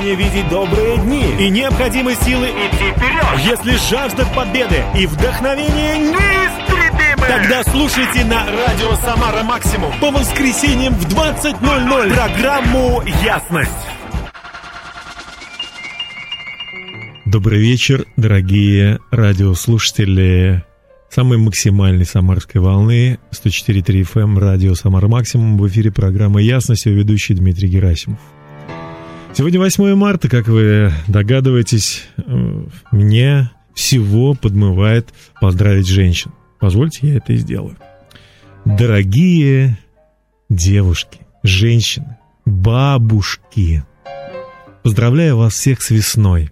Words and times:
желание 0.00 0.14
видеть 0.14 0.48
добрые 0.48 0.98
дни 0.98 1.24
и 1.38 1.50
необходимой 1.50 2.14
силы 2.16 2.48
идти 2.48 2.90
вперед, 2.92 3.26
если 3.44 3.76
жажда 3.90 4.26
победы 4.34 4.82
и 4.98 5.06
вдохновение 5.06 5.98
неистребимы, 5.98 7.26
тогда 7.26 7.62
слушайте 7.64 8.24
на 8.24 8.46
радио 8.46 8.94
«Самара 8.96 9.42
Максимум» 9.42 9.92
по 10.00 10.10
воскресеньям 10.10 10.94
в 10.94 11.06
20.00 11.06 12.14
программу 12.14 13.02
«Ясность». 13.24 13.70
Добрый 17.26 17.60
вечер, 17.60 18.06
дорогие 18.16 18.98
радиослушатели 19.10 20.64
самой 21.10 21.38
максимальной 21.38 22.06
самарской 22.06 22.60
волны 22.60 23.18
104.3 23.32 24.02
FM, 24.02 24.20
эм, 24.22 24.38
радио 24.38 24.74
«Самара 24.74 25.08
Максимум». 25.08 25.58
В 25.58 25.68
эфире 25.68 25.92
программа 25.92 26.40
«Ясность», 26.40 26.86
ее 26.86 26.94
ведущий 26.94 27.34
Дмитрий 27.34 27.68
Герасимов. 27.68 28.18
Сегодня 29.32 29.60
8 29.60 29.94
марта, 29.94 30.28
как 30.28 30.48
вы 30.48 30.92
догадываетесь, 31.06 32.04
э, 32.16 32.64
мне 32.90 33.50
всего 33.74 34.34
подмывает 34.34 35.14
поздравить 35.40 35.86
женщин. 35.86 36.32
Позвольте, 36.58 37.08
я 37.08 37.16
это 37.16 37.32
и 37.32 37.36
сделаю. 37.36 37.76
Дорогие 38.64 39.78
девушки, 40.48 41.20
женщины, 41.44 42.18
бабушки, 42.44 43.84
поздравляю 44.82 45.36
вас 45.36 45.54
всех 45.54 45.80
с 45.80 45.90
весной. 45.90 46.50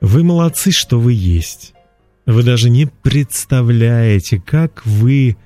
Вы 0.00 0.22
молодцы, 0.22 0.72
что 0.72 1.00
вы 1.00 1.14
есть. 1.14 1.72
Вы 2.26 2.42
даже 2.42 2.68
не 2.68 2.86
представляете, 2.86 4.40
как 4.44 4.84
вы 4.84 5.36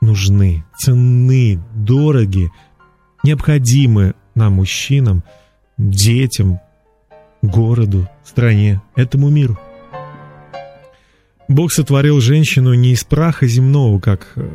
нужны, 0.00 0.64
ценны, 0.78 1.60
дороги, 1.74 2.50
необходимы 3.24 4.14
нам, 4.34 4.54
мужчинам, 4.54 5.24
детям, 5.78 6.60
городу, 7.40 8.08
стране, 8.24 8.82
этому 8.96 9.30
миру. 9.30 9.58
Бог 11.48 11.72
сотворил 11.72 12.20
женщину 12.20 12.74
не 12.74 12.92
из 12.92 13.04
праха 13.04 13.46
земного, 13.46 14.00
как 14.00 14.32
э, 14.36 14.46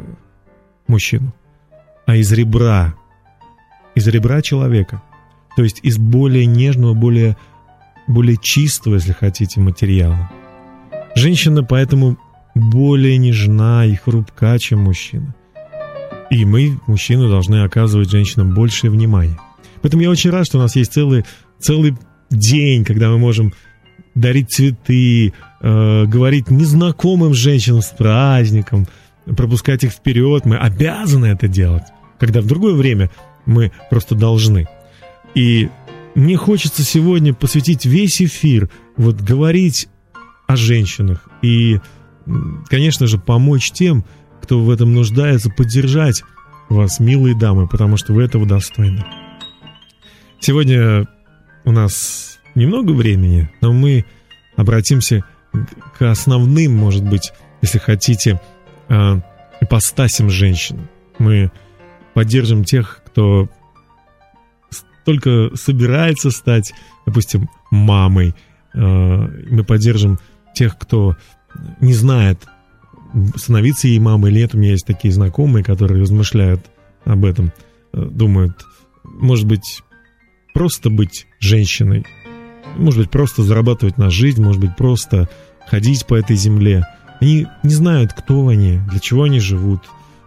мужчину, 0.87 1.33
а 2.05 2.15
из 2.15 2.31
ребра, 2.31 2.93
из 3.95 4.07
ребра 4.07 4.41
человека, 4.43 5.01
то 5.55 5.63
есть 5.63 5.79
из 5.81 5.97
более 5.97 6.45
нежного, 6.45 6.93
более, 6.93 7.35
более 8.07 8.37
чистого, 8.37 8.95
если 8.95 9.13
хотите, 9.13 9.59
материала. 9.59 10.31
Женщина 11.15 11.63
поэтому 11.63 12.17
более 12.53 13.17
нежна 13.17 13.85
и 13.87 13.95
хрупка, 13.95 14.59
чем 14.59 14.81
мужчина. 14.81 15.33
И 16.29 16.45
мы, 16.45 16.79
мужчины, 16.87 17.27
должны 17.27 17.63
оказывать 17.63 18.09
женщинам 18.09 18.53
большее 18.53 18.91
внимание. 18.91 19.37
Поэтому 19.83 20.01
я 20.01 20.09
очень 20.09 20.31
рад, 20.31 20.47
что 20.47 20.57
у 20.57 20.61
нас 20.61 20.75
есть 20.77 20.93
целый, 20.93 21.25
целый 21.59 21.95
день, 22.31 22.85
когда 22.85 23.09
мы 23.09 23.19
можем 23.19 23.53
дарить 24.15 24.49
цветы, 24.49 25.33
э, 25.61 26.05
говорить 26.05 26.49
незнакомым 26.49 27.33
женщинам 27.33 27.81
с 27.81 27.89
праздником, 27.89 28.87
пропускать 29.25 29.83
их 29.83 29.91
вперед. 29.91 30.45
Мы 30.45 30.57
обязаны 30.57 31.25
это 31.25 31.49
делать. 31.49 31.83
Когда 32.17 32.39
в 32.39 32.47
другое 32.47 32.75
время 32.75 33.11
мы 33.45 33.73
просто 33.89 34.15
должны. 34.15 34.69
И 35.35 35.69
мне 36.15 36.37
хочется 36.37 36.83
сегодня 36.83 37.33
посвятить 37.33 37.85
весь 37.85 38.21
эфир, 38.21 38.69
вот 38.95 39.19
говорить 39.19 39.89
о 40.47 40.55
женщинах 40.55 41.27
и, 41.41 41.79
конечно 42.69 43.05
же, 43.07 43.17
помочь 43.17 43.71
тем, 43.71 44.05
кто 44.41 44.59
в 44.59 44.69
этом 44.69 44.93
нуждается, 44.93 45.49
поддержать 45.49 46.23
вас, 46.69 47.01
милые 47.01 47.35
дамы, 47.37 47.67
потому 47.67 47.97
что 47.97 48.13
вы 48.13 48.23
этого 48.23 48.45
достойны. 48.45 49.03
Сегодня 50.45 51.07
у 51.63 51.71
нас 51.71 52.37
немного 52.53 52.91
времени, 52.91 53.49
но 53.61 53.71
мы 53.71 54.03
обратимся 54.57 55.23
к 55.97 56.01
основным, 56.01 56.75
может 56.75 57.01
быть, 57.07 57.31
если 57.61 57.77
хотите, 57.77 58.41
а, 58.89 59.21
ипостасям 59.61 60.29
женщин. 60.29 60.89
Мы 61.17 61.49
поддержим 62.13 62.65
тех, 62.65 63.03
кто 63.05 63.47
только 65.05 65.51
собирается 65.55 66.29
стать, 66.29 66.73
допустим, 67.05 67.49
мамой. 67.71 68.35
А, 68.75 68.79
мы 69.49 69.63
поддержим 69.63 70.19
тех, 70.53 70.77
кто 70.77 71.15
не 71.79 71.93
знает, 71.93 72.43
становиться 73.37 73.87
ей 73.87 73.99
мамой 73.99 74.31
или 74.31 74.39
нет. 74.41 74.55
У 74.55 74.57
меня 74.57 74.71
есть 74.71 74.85
такие 74.85 75.13
знакомые, 75.13 75.63
которые 75.63 76.01
размышляют 76.01 76.65
об 77.05 77.23
этом, 77.23 77.53
э, 77.93 78.01
думают, 78.11 78.65
может 79.05 79.47
быть, 79.47 79.81
просто 80.53 80.89
быть 80.89 81.27
женщиной, 81.39 82.05
может 82.77 83.01
быть, 83.01 83.09
просто 83.09 83.43
зарабатывать 83.43 83.97
на 83.97 84.09
жизнь, 84.09 84.41
может 84.41 84.61
быть, 84.61 84.75
просто 84.75 85.29
ходить 85.67 86.05
по 86.05 86.15
этой 86.15 86.35
земле. 86.35 86.85
Они 87.19 87.47
не 87.63 87.73
знают, 87.73 88.13
кто 88.13 88.47
они, 88.47 88.79
для 88.89 88.99
чего 88.99 89.23
они 89.23 89.39
живут, 89.39 89.81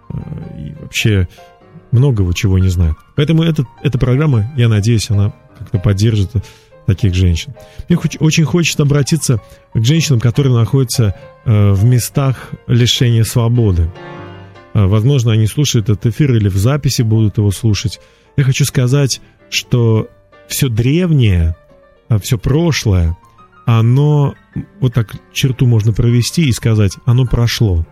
э, 0.09 0.19
и 0.59 0.75
вообще 0.81 1.29
многого 1.93 2.35
чего 2.35 2.59
не 2.59 2.69
знают. 2.69 2.97
Поэтому 3.15 3.43
этот, 3.43 3.67
эта 3.83 3.99
программа, 3.99 4.53
я 4.57 4.69
надеюсь, 4.69 5.11
она 5.11 5.33
как-то 5.59 5.79
поддержит 5.79 6.33
таких 6.87 7.15
женщин. 7.15 7.55
Мне 7.89 7.99
очень 8.21 8.45
хочется 8.45 8.83
обратиться 8.83 9.41
к 9.75 9.85
женщинам, 9.85 10.21
которые 10.21 10.55
находятся 10.55 11.15
э, 11.45 11.73
в 11.73 11.85
местах 11.85 12.53
лишения 12.67 13.25
свободы. 13.25 13.91
Э, 14.73 14.87
возможно, 14.87 15.33
они 15.33 15.47
слушают 15.47 15.89
этот 15.89 16.07
эфир 16.07 16.35
или 16.35 16.49
в 16.49 16.57
записи 16.57 17.03
будут 17.03 17.39
его 17.39 17.51
слушать. 17.51 18.01
Я 18.37 18.45
хочу 18.45 18.65
сказать, 18.65 19.21
что 19.51 20.09
все 20.49 20.69
древнее, 20.69 21.57
э, 22.09 22.19
все 22.19 22.39
прошлое, 22.39 23.17
оно, 23.65 24.35
вот 24.81 24.95
так 24.95 25.17
черту 25.33 25.67
можно 25.67 25.93
провести 25.93 26.49
и 26.49 26.53
сказать, 26.53 26.93
оно 27.05 27.27
прошло. 27.27 27.87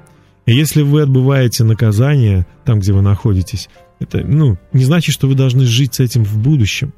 И 0.46 0.54
если 0.54 0.82
вы 0.82 1.02
отбываете 1.02 1.64
наказание 1.64 2.46
там, 2.64 2.80
где 2.80 2.92
вы 2.92 3.02
находитесь, 3.02 3.68
это 3.98 4.18
ну, 4.18 4.58
не 4.72 4.84
значит, 4.84 5.14
что 5.14 5.26
вы 5.26 5.34
должны 5.34 5.64
жить 5.64 5.94
с 5.94 6.00
этим 6.00 6.24
в 6.24 6.38
будущем. 6.38 6.92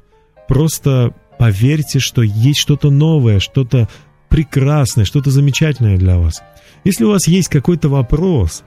Просто 0.47 1.13
Поверьте, 1.37 1.99
что 1.99 2.23
есть 2.23 2.59
что-то 2.59 2.89
новое, 2.89 3.39
что-то 3.39 3.87
прекрасное, 4.29 5.05
что-то 5.05 5.29
замечательное 5.29 5.97
для 5.97 6.17
вас. 6.17 6.41
Если 6.83 7.03
у 7.03 7.09
вас 7.09 7.27
есть 7.27 7.49
какой-то 7.49 7.89
вопрос, 7.89 8.63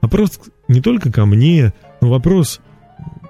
вопрос 0.00 0.40
не 0.68 0.80
только 0.80 1.12
ко 1.12 1.26
мне, 1.26 1.72
но 2.00 2.08
вопрос, 2.08 2.60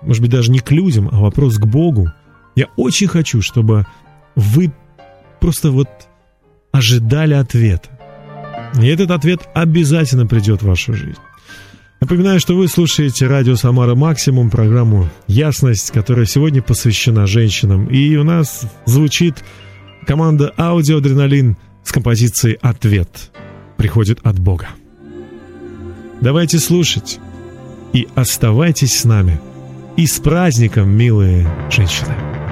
может 0.03 0.23
быть, 0.23 0.31
даже 0.31 0.51
не 0.53 0.61
к 0.61 0.71
людям, 0.71 1.09
а 1.11 1.21
вопрос 1.21 1.59
к 1.59 1.67
Богу, 1.67 2.13
я 2.55 2.67
очень 2.77 3.09
хочу, 3.09 3.43
чтобы 3.43 3.87
вы 4.35 4.73
просто 5.41 5.71
вот 5.71 5.89
ожидали 6.73 7.35
ответа. 7.35 7.89
И 8.81 8.87
этот 8.87 9.11
ответ 9.11 9.41
обязательно 9.55 10.27
придет 10.27 10.63
в 10.63 10.67
вашу 10.67 10.95
жизнь. 10.95 11.19
Напоминаю, 12.01 12.41
что 12.41 12.57
вы 12.57 12.69
слушаете 12.69 13.27
радио 13.27 13.57
«Самара 13.57 13.95
Максимум», 13.95 14.51
программу 14.51 15.09
«Ясность», 15.27 15.91
которая 15.91 16.27
сегодня 16.27 16.61
посвящена 16.61 17.27
женщинам. 17.27 17.87
И 17.87 18.17
у 18.17 18.25
нас 18.25 18.67
звучит 18.85 19.43
команда 20.07 20.53
«Аудио 20.59 20.99
Адреналин» 20.99 21.57
с 21.83 21.93
композицией 21.93 22.59
«Ответ» 22.61 23.31
приходит 23.77 24.19
от 24.23 24.39
Бога. 24.39 24.69
Давайте 26.21 26.59
слушать 26.59 27.21
и 27.93 28.09
оставайтесь 28.15 28.99
с 28.99 29.05
нами. 29.05 29.41
И 29.97 30.07
с 30.07 30.19
праздником, 30.19 30.91
милые 30.91 31.49
женщины! 31.71 32.44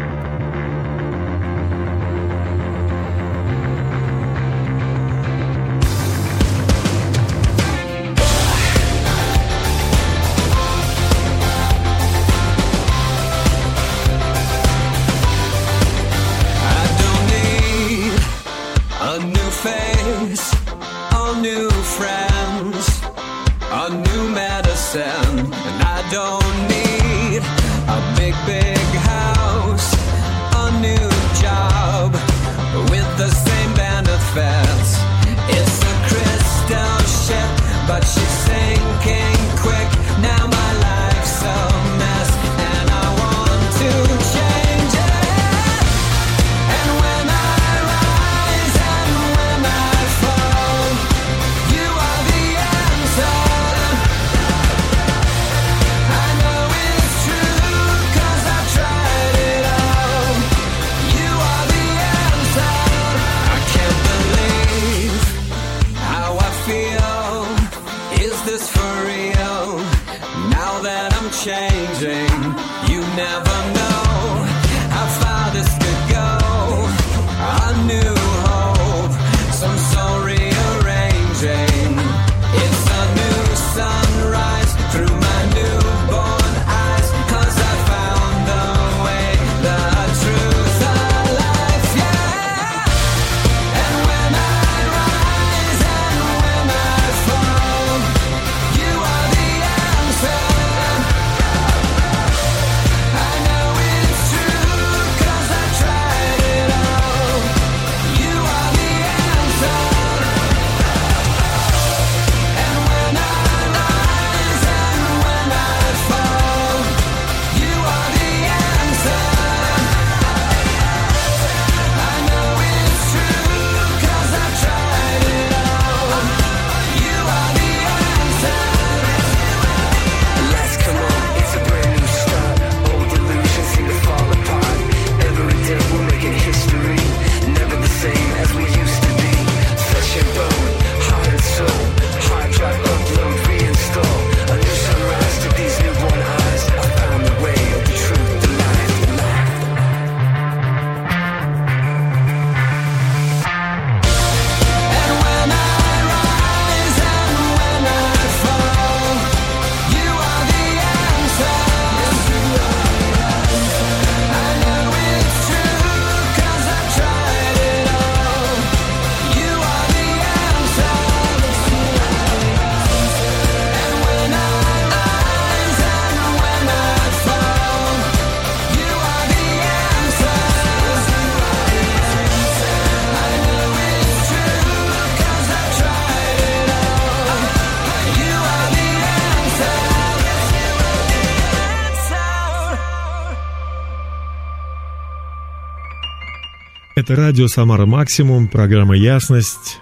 Радио 197.14 197.48
«Самара 197.48 197.86
Максимум», 197.86 198.48
программа 198.48 198.96
«Ясность». 198.96 199.78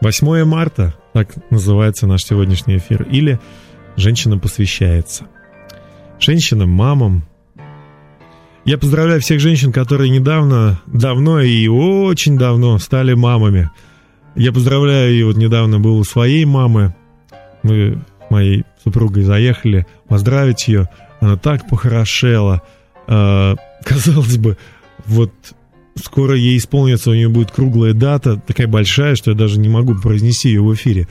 8 0.00 0.44
марта, 0.44 0.94
так 1.12 1.28
называется 1.50 2.06
наш 2.06 2.24
сегодняшний 2.24 2.78
эфир, 2.78 3.02
или 3.02 3.38
«Женщина 3.96 4.38
посвящается». 4.38 5.26
Женщинам, 6.18 6.70
мамам. 6.70 7.24
Я 8.64 8.78
поздравляю 8.78 9.20
всех 9.20 9.40
женщин, 9.40 9.72
которые 9.72 10.10
недавно, 10.10 10.80
давно 10.86 11.40
и 11.40 11.66
очень 11.68 12.36
давно 12.38 12.78
стали 12.78 13.14
мамами. 13.14 13.70
Я 14.34 14.52
поздравляю, 14.52 15.14
и 15.14 15.22
вот 15.22 15.36
недавно 15.36 15.80
был 15.80 15.98
у 15.98 16.04
своей 16.04 16.44
мамы. 16.44 16.94
Мы 17.62 18.02
моей 18.30 18.64
супругой 18.82 19.22
заехали 19.22 19.86
поздравить 20.08 20.68
ее. 20.68 20.88
Она 21.20 21.36
так 21.36 21.68
похорошела. 21.68 22.62
А, 23.06 23.56
казалось 23.84 24.38
бы, 24.38 24.56
вот 25.06 25.32
скоро 26.02 26.36
ей 26.36 26.58
исполнится, 26.58 27.10
у 27.10 27.14
нее 27.14 27.28
будет 27.28 27.50
круглая 27.50 27.92
дата, 27.92 28.36
такая 28.36 28.66
большая, 28.66 29.14
что 29.14 29.30
я 29.30 29.36
даже 29.36 29.58
не 29.58 29.68
могу 29.68 29.94
произнести 29.94 30.48
ее 30.48 30.62
в 30.62 30.72
эфире. 30.74 31.08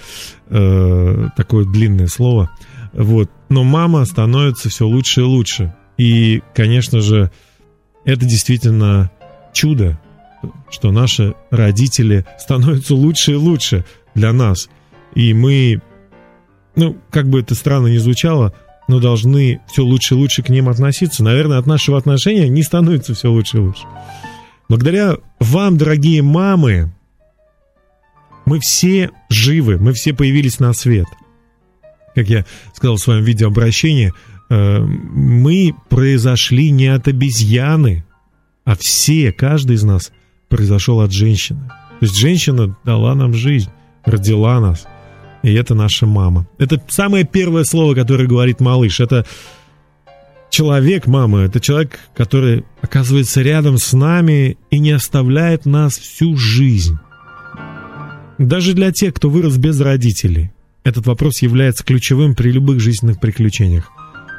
Э, 0.50 1.30
такое 1.36 1.66
длинное 1.66 2.08
слово. 2.08 2.50
Вот. 2.94 3.30
Но 3.50 3.64
мама 3.64 4.06
становится 4.06 4.70
все 4.70 4.88
лучше 4.88 5.22
и 5.22 5.24
лучше. 5.24 5.76
И, 5.98 6.42
конечно 6.56 7.02
же, 7.02 7.32
это 8.06 8.26
действительно 8.26 9.12
чудо, 9.54 10.00
что 10.70 10.92
наши 10.92 11.36
родители 11.52 12.26
становятся 12.40 12.96
лучше 12.96 13.34
и 13.34 13.36
лучше 13.36 13.86
для 14.16 14.34
нас. 14.34 14.70
И 15.16 15.34
мы, 15.34 15.82
ну, 16.76 16.98
как 17.10 17.28
бы 17.28 17.40
это 17.42 17.56
странно 17.56 17.88
ни 17.88 17.98
звучало, 17.98 18.54
но 18.88 19.00
должны 19.00 19.62
все 19.68 19.84
лучше 19.84 20.16
и 20.16 20.18
лучше 20.18 20.42
к 20.42 20.50
ним 20.50 20.70
относиться. 20.70 21.24
Наверное, 21.24 21.60
от 21.60 21.68
нашего 21.68 21.98
отношения 21.98 22.50
не 22.50 22.64
становится 22.64 23.14
все 23.14 23.32
лучше 23.32 23.58
и 23.58 23.60
лучше. 23.60 23.84
Благодаря 24.70 25.18
вам, 25.40 25.78
дорогие 25.78 26.22
мамы, 26.22 26.94
мы 28.46 28.60
все 28.60 29.10
живы, 29.28 29.80
мы 29.80 29.94
все 29.94 30.14
появились 30.14 30.60
на 30.60 30.74
свет. 30.74 31.08
Как 32.14 32.30
я 32.30 32.46
сказал 32.76 32.98
в 32.98 33.02
своем 33.02 33.24
видеообращении, 33.24 34.14
э, 34.50 34.80
мы 34.80 35.74
произошли 35.90 36.70
не 36.70 36.86
от 36.86 37.08
обезьяны, 37.08 38.06
а 38.64 38.76
все, 38.76 39.32
каждый 39.32 39.76
из 39.76 39.84
нас 39.84 40.12
произошел 40.50 41.02
от 41.02 41.12
женщины. 41.12 41.62
То 42.00 42.06
есть 42.06 42.16
женщина 42.16 42.78
дала 42.86 43.16
нам 43.16 43.34
жизнь, 43.34 43.72
родила 44.06 44.60
нас. 44.60 44.86
И 45.42 45.52
это 45.52 45.74
наша 45.74 46.06
мама. 46.06 46.48
Это 46.60 46.80
самое 46.90 47.24
первое 47.24 47.64
слово, 47.64 47.96
которое 47.96 48.28
говорит 48.28 48.60
малыш. 48.60 49.00
Это 49.00 49.26
человек, 50.50 51.08
мама, 51.08 51.42
это 51.42 51.60
человек, 51.60 52.00
который 52.16 52.66
оказывается 52.82 53.42
рядом 53.42 53.78
с 53.78 53.94
нами 53.94 54.58
и 54.70 54.80
не 54.80 54.92
оставляет 54.92 55.66
нас 55.66 55.98
всю 55.98 56.36
жизнь. 56.36 56.98
Даже 58.38 58.74
для 58.74 58.92
тех, 58.92 59.14
кто 59.14 59.30
вырос 59.30 59.58
без 59.58 59.80
родителей, 59.80 60.52
этот 60.84 61.06
вопрос 61.08 61.42
является 61.42 61.84
ключевым 61.84 62.36
при 62.36 62.52
любых 62.52 62.80
жизненных 62.80 63.20
приключениях. 63.20 63.92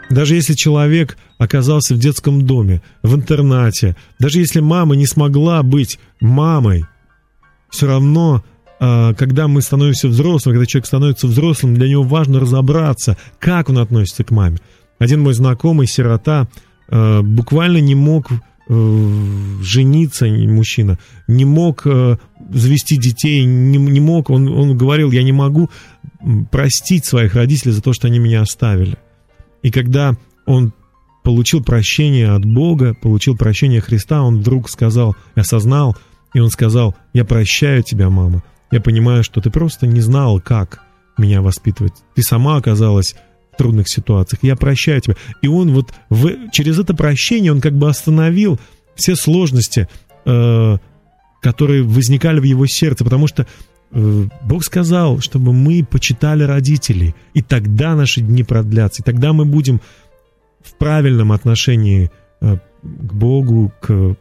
Даже 0.08 0.34
если 0.34 0.54
человек 0.54 1.16
оказался 1.38 1.94
в 1.94 1.98
детском 1.98 2.44
доме, 2.44 2.82
в 3.02 3.14
интернате, 3.14 3.96
даже 4.18 4.40
если 4.40 4.60
мама 4.60 4.96
не 4.96 5.06
смогла 5.06 5.62
быть 5.62 6.00
мамой, 6.20 6.84
все 7.68 7.86
равно, 7.86 8.42
а, 8.80 9.14
когда 9.14 9.46
мы 9.46 9.62
становимся 9.62 10.08
взрослым, 10.08 10.54
когда 10.54 10.66
человек 10.66 10.86
становится 10.86 11.28
взрослым, 11.28 11.74
для 11.74 11.88
него 11.88 12.02
важно 12.02 12.40
разобраться, 12.40 13.16
как 13.38 13.68
он 13.68 13.78
относится 13.78 14.24
к 14.24 14.32
маме. 14.32 14.58
Один 15.00 15.22
мой 15.22 15.32
знакомый, 15.32 15.86
сирота, 15.86 16.46
э, 16.88 17.22
буквально 17.22 17.78
не 17.78 17.94
мог 17.94 18.30
э, 18.30 18.36
жениться, 19.62 20.26
мужчина, 20.26 20.98
не 21.26 21.46
мог 21.46 21.86
э, 21.86 22.18
завести 22.50 22.98
детей, 22.98 23.44
не, 23.44 23.78
не 23.78 24.00
мог, 24.00 24.28
он, 24.28 24.46
он 24.48 24.76
говорил, 24.76 25.10
я 25.10 25.22
не 25.22 25.32
могу 25.32 25.70
простить 26.50 27.06
своих 27.06 27.34
родителей 27.34 27.72
за 27.72 27.80
то, 27.80 27.94
что 27.94 28.08
они 28.08 28.18
меня 28.18 28.42
оставили. 28.42 28.98
И 29.62 29.70
когда 29.70 30.16
он 30.44 30.74
получил 31.24 31.64
прощение 31.64 32.32
от 32.32 32.44
Бога, 32.44 32.92
получил 32.92 33.36
прощение 33.36 33.80
Христа, 33.80 34.22
он 34.22 34.40
вдруг 34.40 34.68
сказал, 34.68 35.16
осознал, 35.34 35.96
и 36.34 36.40
он 36.40 36.50
сказал, 36.50 36.94
я 37.14 37.24
прощаю 37.24 37.82
тебя, 37.82 38.10
мама. 38.10 38.42
Я 38.70 38.82
понимаю, 38.82 39.24
что 39.24 39.40
ты 39.40 39.50
просто 39.50 39.86
не 39.86 40.02
знал, 40.02 40.40
как 40.40 40.82
меня 41.16 41.40
воспитывать. 41.40 41.94
Ты 42.14 42.22
сама 42.22 42.56
оказалась 42.56 43.16
трудных 43.60 43.90
ситуациях. 43.90 44.40
Я 44.42 44.56
прощаю 44.56 45.02
тебя. 45.02 45.16
И 45.42 45.46
он 45.46 45.74
вот 45.74 45.92
в, 46.08 46.50
через 46.50 46.78
это 46.78 46.94
прощение, 46.94 47.52
он 47.52 47.60
как 47.60 47.74
бы 47.74 47.90
остановил 47.90 48.58
все 48.94 49.14
сложности, 49.16 49.86
э, 50.24 50.78
которые 51.42 51.82
возникали 51.82 52.40
в 52.40 52.44
его 52.44 52.66
сердце, 52.66 53.04
потому 53.04 53.26
что 53.26 53.46
э, 53.92 54.28
Бог 54.44 54.64
сказал, 54.64 55.20
чтобы 55.20 55.52
мы 55.52 55.84
почитали 55.84 56.42
родителей, 56.42 57.14
и 57.34 57.42
тогда 57.42 57.94
наши 57.94 58.22
дни 58.22 58.44
продлятся, 58.44 59.02
и 59.02 59.04
тогда 59.04 59.34
мы 59.34 59.44
будем 59.44 59.82
в 60.64 60.72
правильном 60.78 61.30
отношении 61.30 62.10
э, 62.40 62.56
к 62.82 63.12
Богу, 63.12 63.74
к, 63.82 64.16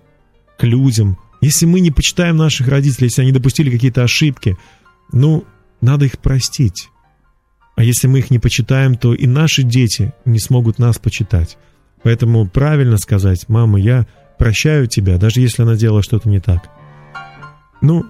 к 0.58 0.64
людям. 0.66 1.18
Если 1.40 1.66
мы 1.66 1.80
не 1.80 1.92
почитаем 1.92 2.36
наших 2.36 2.68
родителей, 2.68 3.06
если 3.06 3.22
они 3.22 3.32
допустили 3.32 3.72
какие-то 3.72 4.04
ошибки, 4.04 4.58
ну, 5.14 5.46
надо 5.80 6.04
их 6.04 6.20
простить. 6.20 6.90
А 7.80 7.84
если 7.84 8.08
мы 8.08 8.20
их 8.20 8.30
не 8.30 8.40
почитаем, 8.40 8.96
то 8.96 9.14
и 9.14 9.26
наши 9.26 9.64
дети 9.64 10.14
не 10.26 10.40
смогут 10.40 10.80
нас 10.80 11.00
почитать. 11.00 11.58
Поэтому 12.04 12.46
правильно 12.46 12.98
сказать, 12.98 13.48
мама, 13.48 13.80
я 13.80 14.06
прощаю 14.38 14.88
тебя, 14.88 15.18
даже 15.18 15.40
если 15.40 15.62
она 15.62 15.78
делала 15.78 16.04
что-то 16.04 16.28
не 16.28 16.42
так. 16.42 16.70
Ну, 17.80 18.06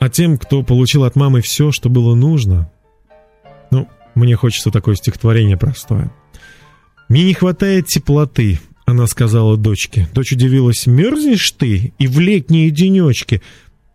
а 0.00 0.08
тем, 0.08 0.38
кто 0.38 0.62
получил 0.62 1.04
от 1.04 1.16
мамы 1.16 1.42
все, 1.42 1.70
что 1.70 1.90
было 1.90 2.14
нужно, 2.14 2.72
ну, 3.70 3.90
мне 4.14 4.36
хочется 4.36 4.70
такое 4.70 4.94
стихотворение 4.94 5.58
простое. 5.58 6.10
«Мне 7.10 7.24
не 7.24 7.34
хватает 7.34 7.88
теплоты»,— 7.88 8.58
она 8.86 9.06
сказала 9.06 9.58
дочке. 9.58 10.08
Дочь 10.14 10.32
удивилась, 10.32 10.86
«Мерзнешь 10.86 11.50
ты? 11.50 11.92
И 11.98 12.06
в 12.06 12.18
летние 12.20 12.70
денечки?» 12.70 13.42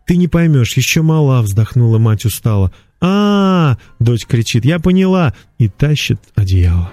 «Ты 0.06 0.16
не 0.16 0.28
поймешь, 0.28 0.76
еще 0.76 1.02
мала»,— 1.02 1.42
вздохнула 1.42 1.98
мать 1.98 2.24
устала 2.24 2.72
а, 3.00 3.76
дочь 3.98 4.26
кричит, 4.26 4.64
я 4.64 4.78
поняла, 4.78 5.34
и 5.58 5.68
тащит 5.68 6.20
одеяло. 6.34 6.90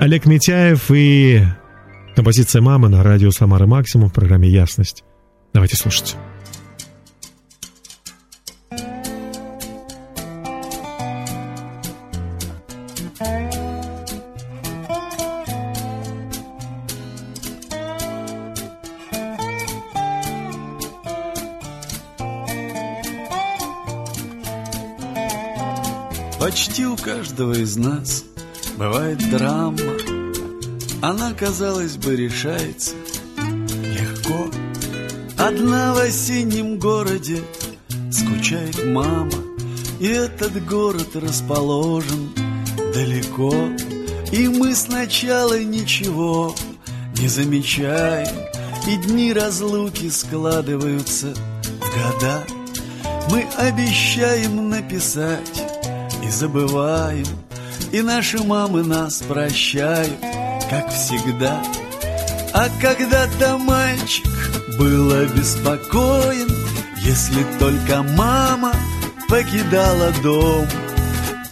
Олег 0.00 0.26
Митяев 0.26 0.90
и 0.90 1.44
композиция 2.16 2.62
«Мама» 2.62 2.88
на 2.88 3.02
радио 3.02 3.30
«Самара 3.30 3.66
Максимум» 3.66 4.08
в 4.08 4.14
программе 4.14 4.48
«Ясность». 4.48 5.04
Давайте 5.52 5.76
слушать. 5.76 6.16
Почти 26.40 26.86
у 26.86 26.96
каждого 26.96 27.52
из 27.52 27.76
нас 27.76 28.24
бывает 28.78 29.18
драма. 29.30 29.76
Она, 31.02 31.34
казалось 31.34 31.98
бы, 31.98 32.16
решается 32.16 32.92
легко. 33.36 34.46
Одна 35.36 35.92
в 35.92 35.98
осеннем 35.98 36.78
городе 36.78 37.42
скучает 38.10 38.86
мама 38.86 39.30
И 40.00 40.06
этот 40.06 40.64
город 40.64 41.14
расположен 41.14 42.30
далеко. 42.94 43.52
И 44.32 44.48
мы 44.48 44.74
сначала 44.74 45.62
ничего 45.62 46.54
не 47.18 47.28
замечаем 47.28 48.34
И 48.88 48.96
дни 48.96 49.34
разлуки 49.34 50.08
складываются 50.08 51.34
в 51.34 51.80
года. 51.80 52.44
Мы 53.30 53.46
обещаем 53.58 54.70
написать 54.70 55.69
забываем, 56.30 57.26
и 57.92 58.02
наши 58.02 58.38
мамы 58.38 58.82
нас 58.82 59.22
прощают, 59.22 60.18
как 60.70 60.90
всегда. 60.90 61.62
А 62.52 62.68
когда-то 62.80 63.58
мальчик 63.58 64.26
был 64.78 65.12
обеспокоен, 65.12 66.48
если 67.02 67.44
только 67.58 68.02
мама 68.02 68.72
покидала 69.28 70.12
дом. 70.22 70.66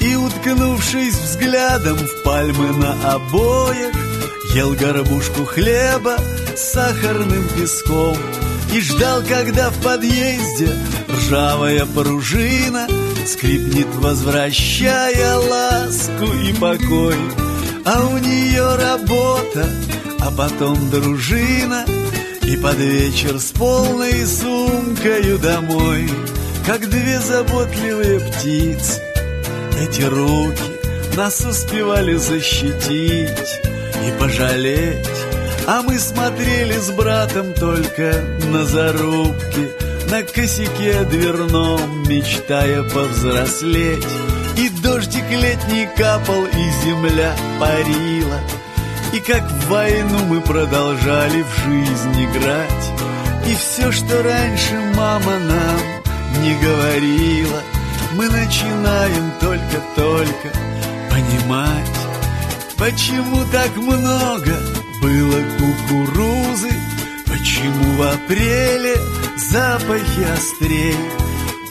И, 0.00 0.14
уткнувшись 0.14 1.14
взглядом 1.14 1.96
в 1.96 2.22
пальмы 2.22 2.68
на 2.78 3.12
обоях, 3.12 3.94
Ел 4.54 4.74
горбушку 4.74 5.44
хлеба 5.44 6.16
с 6.56 6.72
сахарным 6.72 7.46
песком 7.48 8.16
И 8.72 8.80
ждал, 8.80 9.22
когда 9.22 9.70
в 9.70 9.82
подъезде 9.82 10.74
ржавая 11.08 11.84
пружина 11.84 12.88
Скрипнет, 13.28 13.88
возвращая 13.96 15.36
ласку 15.36 16.32
и 16.32 16.54
покой. 16.54 17.18
А 17.84 18.06
у 18.06 18.16
нее 18.16 18.74
работа, 18.76 19.68
а 20.20 20.30
потом 20.30 20.88
дружина. 20.88 21.84
И 22.44 22.56
под 22.56 22.76
вечер 22.76 23.38
с 23.38 23.50
полной 23.50 24.26
сумкою 24.26 25.38
домой. 25.38 26.08
Как 26.64 26.88
две 26.88 27.20
заботливые 27.20 28.20
птицы. 28.20 29.02
Эти 29.78 30.02
руки 30.02 30.62
нас 31.14 31.44
успевали 31.44 32.14
защитить 32.14 33.60
И 34.06 34.18
пожалеть. 34.18 35.06
А 35.66 35.82
мы 35.82 35.98
смотрели 35.98 36.78
с 36.78 36.90
братом 36.92 37.52
только 37.52 38.24
на 38.50 38.64
зарубки 38.64 39.87
На 40.10 40.22
косяке 40.22 41.04
дверном, 41.04 42.02
мечтая 42.08 42.82
повзрослеть 42.82 44.06
И 44.56 44.70
дождик 44.70 45.24
летний 45.30 45.86
капал, 45.96 46.46
и 46.46 46.84
земля 46.84 47.36
парила. 47.60 48.40
И 49.12 49.20
как 49.20 49.42
в 49.42 49.68
войну 49.68 50.18
мы 50.26 50.40
продолжали 50.40 51.42
в 51.42 51.64
жизнь 51.64 52.24
играть 52.24 52.92
И 53.46 53.54
все, 53.54 53.92
что 53.92 54.22
раньше 54.22 54.74
мама 54.94 55.38
нам 55.38 56.42
не 56.42 56.54
говорила 56.54 57.62
Мы 58.14 58.28
начинаем 58.28 59.30
только-только 59.40 60.52
понимать 61.10 61.98
Почему 62.78 63.44
так 63.50 63.76
много 63.76 64.56
было 65.02 65.42
кукурузы 65.58 66.72
Почему 67.26 67.96
в 67.96 68.02
апреле 68.02 68.96
запахи 69.38 70.26
острее 70.32 70.94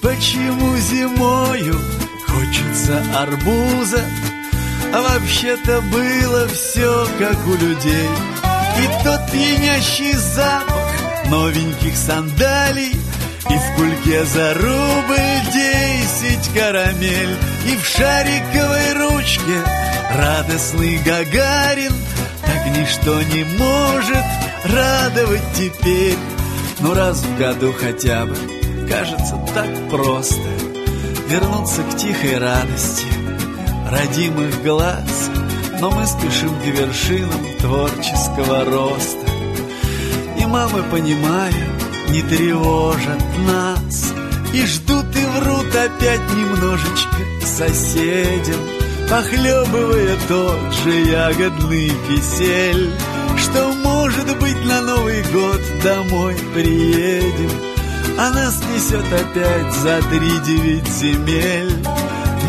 Почему 0.02 0.78
зимою 0.78 1.80
хочется 2.26 3.04
арбуза? 3.18 4.06
А 4.94 5.02
вообще-то 5.02 5.82
было 5.82 6.48
все 6.48 7.08
как 7.20 7.36
у 7.46 7.56
людей. 7.56 8.10
И 8.80 9.04
тот 9.04 9.32
пьянящий 9.32 10.14
запах 10.14 10.88
новеньких 11.30 11.98
сандалий 11.98 12.94
И 13.50 13.54
в 13.54 13.76
кульке 13.76 14.24
за 14.24 14.54
рубль 14.54 15.52
десять 15.52 16.48
карамель 16.54 17.36
И 17.66 17.76
в 17.76 17.86
шариковой 17.86 18.94
ручке 18.94 19.62
радостный 20.16 20.98
Гагарин. 21.00 21.94
Так 22.46 22.68
ничто 22.78 23.22
не 23.24 23.44
может 23.58 24.24
радовать 24.64 25.44
теперь 25.56 26.18
Ну 26.80 26.94
раз 26.94 27.24
в 27.24 27.38
году 27.38 27.74
хотя 27.74 28.26
бы 28.26 28.36
кажется 28.88 29.40
так 29.54 29.90
просто 29.90 30.42
Вернуться 31.28 31.82
к 31.84 31.98
тихой 31.98 32.38
радости 32.38 33.06
родимых 33.90 34.64
глаз. 34.64 35.30
Но 35.80 35.92
мы 35.92 36.06
спешим 36.06 36.54
к 36.60 36.66
вершинам 36.66 37.42
творческого 37.60 38.66
роста 38.66 39.26
И 40.40 40.46
мамы, 40.46 40.84
понимая, 40.92 41.54
не 42.10 42.22
тревожат 42.24 43.24
нас 43.48 44.14
И 44.54 44.66
ждут 44.66 45.06
и 45.16 45.26
врут 45.40 45.76
опять 45.76 46.34
немножечко 46.36 47.18
соседям 47.46 48.60
Похлебывая 49.10 50.18
тот 50.28 50.74
же 50.84 50.92
ягодный 50.92 51.92
кисель 52.08 52.92
Что, 53.38 53.72
может 54.08 54.40
быть, 54.40 54.66
на 54.66 54.82
Новый 54.82 55.22
год 55.34 55.62
домой 55.84 56.36
приедем. 56.54 57.52
А 58.18 58.30
нас 58.30 58.58
несет 58.74 59.06
опять 59.12 59.74
за 59.74 60.02
три 60.04 60.30
девять 60.46 60.88
земель. 60.88 61.76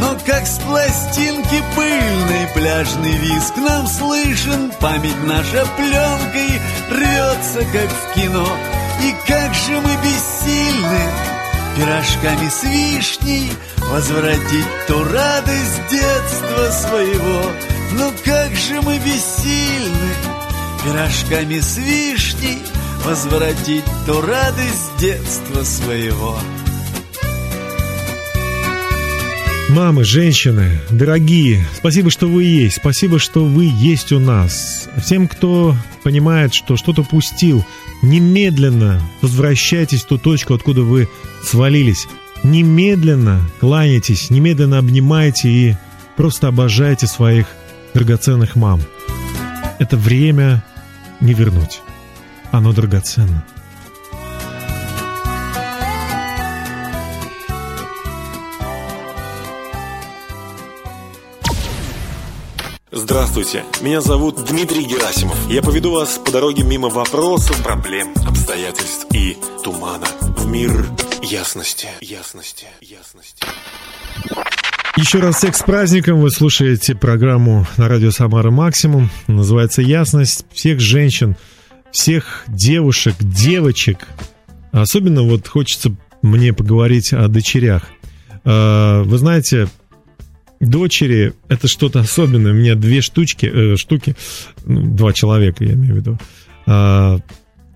Но 0.00 0.16
как 0.24 0.46
с 0.46 0.58
пластинки 0.60 1.60
пыльный 1.74 2.46
пляжный 2.54 3.16
виск 3.18 3.56
Нам 3.56 3.88
слышен, 3.88 4.70
память 4.80 5.24
наша 5.26 5.66
пленкой 5.76 6.60
Рвется, 6.90 7.66
как 7.72 7.90
в 7.90 8.14
кино. 8.14 8.46
И 9.02 9.14
как 9.26 9.52
же 9.54 9.80
мы 9.80 9.90
бессильны 10.04 11.00
Пирожками 11.76 12.48
с 12.48 12.62
вишней 12.62 13.50
Возвратить 13.90 14.86
ту 14.86 15.02
радость 15.02 15.88
детства 15.90 16.70
своего. 16.70 17.50
Но 17.94 18.12
как 18.24 18.54
же 18.54 18.80
мы 18.82 18.98
бессильны 18.98 20.07
Пирожками 20.88 21.60
с 21.60 21.76
вишней 21.76 22.58
Возвратить 23.04 23.84
ту 24.06 24.22
радость 24.22 24.96
детства 24.98 25.62
своего 25.62 26.38
Мамы, 29.68 30.04
женщины, 30.04 30.80
дорогие, 30.88 31.62
спасибо, 31.76 32.10
что 32.10 32.26
вы 32.26 32.44
есть, 32.44 32.76
спасибо, 32.76 33.18
что 33.18 33.44
вы 33.44 33.70
есть 33.70 34.12
у 34.12 34.18
нас. 34.18 34.88
Всем, 34.96 35.28
кто 35.28 35.76
понимает, 36.02 36.54
что 36.54 36.78
что-то 36.78 37.02
пустил, 37.02 37.62
немедленно 38.00 39.02
возвращайтесь 39.20 40.04
в 40.04 40.06
ту 40.06 40.16
точку, 40.16 40.54
откуда 40.54 40.80
вы 40.80 41.06
свалились. 41.44 42.08
Немедленно 42.42 43.42
кланяйтесь, 43.60 44.30
немедленно 44.30 44.78
обнимайте 44.78 45.50
и 45.50 45.76
просто 46.16 46.48
обожайте 46.48 47.06
своих 47.06 47.46
драгоценных 47.92 48.56
мам. 48.56 48.80
Это 49.78 49.98
время 49.98 50.64
не 51.20 51.34
вернуть. 51.34 51.82
Оно 52.50 52.72
драгоценно. 52.72 53.44
Здравствуйте, 62.90 63.64
меня 63.80 64.00
зовут 64.00 64.44
Дмитрий 64.44 64.84
Герасимов. 64.84 65.38
Я 65.48 65.62
поведу 65.62 65.92
вас 65.92 66.18
по 66.18 66.32
дороге 66.32 66.62
мимо 66.62 66.88
вопросов, 66.88 67.62
проблем, 67.62 68.12
обстоятельств 68.26 69.06
и 69.12 69.36
тумана 69.62 70.06
в 70.20 70.46
мир 70.46 70.86
ясности, 71.22 71.88
ясности, 72.00 72.66
ясности. 72.80 73.46
Еще 74.98 75.20
раз 75.20 75.36
всех 75.36 75.54
с 75.54 75.62
праздником. 75.62 76.20
Вы 76.20 76.28
слушаете 76.32 76.96
программу 76.96 77.64
на 77.76 77.86
радио 77.86 78.10
Самара 78.10 78.50
Максимум. 78.50 79.10
Называется 79.28 79.80
«Ясность». 79.80 80.44
Всех 80.52 80.80
женщин, 80.80 81.36
всех 81.92 82.42
девушек, 82.48 83.14
девочек. 83.20 84.08
Особенно 84.72 85.22
вот 85.22 85.46
хочется 85.46 85.94
мне 86.20 86.52
поговорить 86.52 87.12
о 87.12 87.28
дочерях. 87.28 87.84
А, 88.44 89.04
вы 89.04 89.18
знаете, 89.18 89.68
дочери 90.58 91.32
это 91.48 91.68
что-то 91.68 92.00
особенное. 92.00 92.50
У 92.50 92.56
меня 92.56 92.74
две 92.74 93.00
штучки, 93.00 93.46
э, 93.46 93.76
штуки, 93.76 94.16
ну, 94.64 94.96
два 94.96 95.12
человека, 95.12 95.62
я 95.62 95.74
имею 95.74 95.94
в 95.94 95.96
виду. 95.98 96.18
А, 96.66 97.20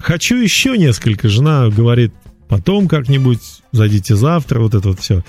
хочу 0.00 0.38
еще 0.38 0.76
несколько. 0.76 1.28
Жена 1.28 1.68
говорит, 1.68 2.12
потом 2.48 2.88
как-нибудь, 2.88 3.62
зайдите 3.70 4.16
завтра, 4.16 4.58
вот 4.58 4.74
это 4.74 4.88
вот 4.88 4.98
все. 4.98 5.22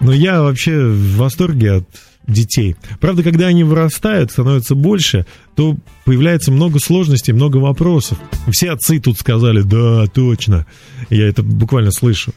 Но 0.00 0.12
я 0.12 0.42
вообще 0.42 0.86
в 0.86 1.16
восторге 1.16 1.72
от 1.72 1.88
детей. 2.28 2.76
Правда, 3.00 3.22
когда 3.22 3.46
они 3.46 3.64
вырастают, 3.64 4.30
становятся 4.30 4.74
больше, 4.74 5.26
то 5.56 5.76
появляется 6.04 6.52
много 6.52 6.78
сложностей, 6.78 7.32
много 7.32 7.56
вопросов. 7.56 8.18
Все 8.50 8.70
отцы 8.70 9.00
тут 9.00 9.18
сказали, 9.18 9.62
да, 9.62 10.06
точно. 10.06 10.66
Я 11.10 11.26
это 11.26 11.42
буквально 11.42 11.90
слышу. 11.90 12.32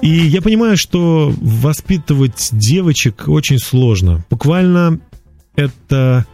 И 0.00 0.08
я 0.08 0.40
понимаю, 0.42 0.76
что 0.76 1.34
воспитывать 1.40 2.50
девочек 2.52 3.24
очень 3.26 3.58
сложно. 3.58 4.24
Буквально 4.30 5.00
это 5.56 6.24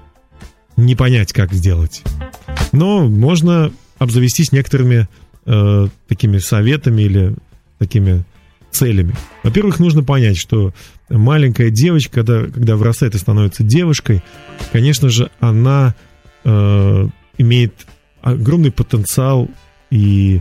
не 0.76 0.94
понять, 0.94 1.32
как 1.32 1.52
сделать. 1.52 2.02
Но 2.72 3.08
можно 3.08 3.72
обзавестись 3.98 4.52
некоторыми 4.52 5.08
э, 5.46 5.88
такими 6.08 6.38
советами 6.38 7.02
или 7.02 7.34
такими 7.78 8.24
целями. 8.72 9.14
Во-первых, 9.42 9.78
нужно 9.78 10.02
понять, 10.02 10.36
что 10.36 10.72
маленькая 11.08 11.70
девочка, 11.70 12.24
когда, 12.24 12.46
когда 12.46 12.76
вырастает 12.76 13.14
и 13.14 13.18
становится 13.18 13.62
девушкой, 13.62 14.22
конечно 14.72 15.08
же, 15.08 15.30
она 15.40 15.94
э, 16.44 17.08
имеет 17.38 17.86
огромный 18.22 18.70
потенциал 18.70 19.48
и 19.90 20.40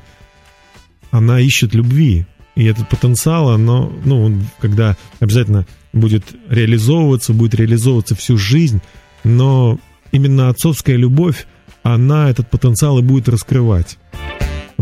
она 1.11 1.39
ищет 1.39 1.73
любви. 1.73 2.25
И 2.55 2.65
этот 2.65 2.89
потенциал, 2.89 3.49
оно, 3.49 3.91
ну, 4.05 4.23
он, 4.23 4.43
когда 4.59 4.97
обязательно 5.19 5.65
будет 5.93 6.23
реализовываться, 6.49 7.33
будет 7.33 7.55
реализовываться 7.55 8.15
всю 8.15 8.37
жизнь, 8.37 8.81
но 9.23 9.77
именно 10.11 10.49
отцовская 10.49 10.95
любовь, 10.95 11.47
она 11.83 12.29
этот 12.29 12.49
потенциал 12.49 12.99
и 12.99 13.01
будет 13.01 13.29
раскрывать. 13.29 13.97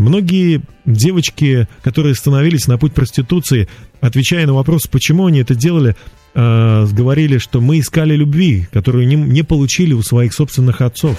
Многие 0.00 0.62
девочки, 0.86 1.68
которые 1.82 2.14
становились 2.14 2.66
на 2.66 2.78
путь 2.78 2.94
проституции, 2.94 3.68
отвечая 4.00 4.46
на 4.46 4.54
вопрос, 4.54 4.86
почему 4.86 5.26
они 5.26 5.40
это 5.40 5.54
делали, 5.54 5.94
э, 6.34 6.86
говорили, 6.90 7.36
что 7.36 7.60
мы 7.60 7.80
искали 7.80 8.16
любви, 8.16 8.66
которую 8.72 9.06
не, 9.06 9.16
не 9.16 9.42
получили 9.42 9.92
у 9.92 10.02
своих 10.02 10.32
собственных 10.32 10.80
отцов. 10.80 11.18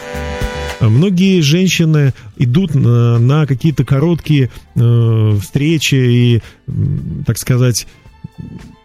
Многие 0.80 1.42
женщины 1.42 2.16
идут 2.38 2.74
на, 2.74 3.20
на 3.20 3.46
какие-то 3.46 3.86
короткие 3.86 4.50
э, 4.74 5.38
встречи 5.40 5.94
и, 5.94 6.42
так 7.28 7.38
сказать, 7.38 7.86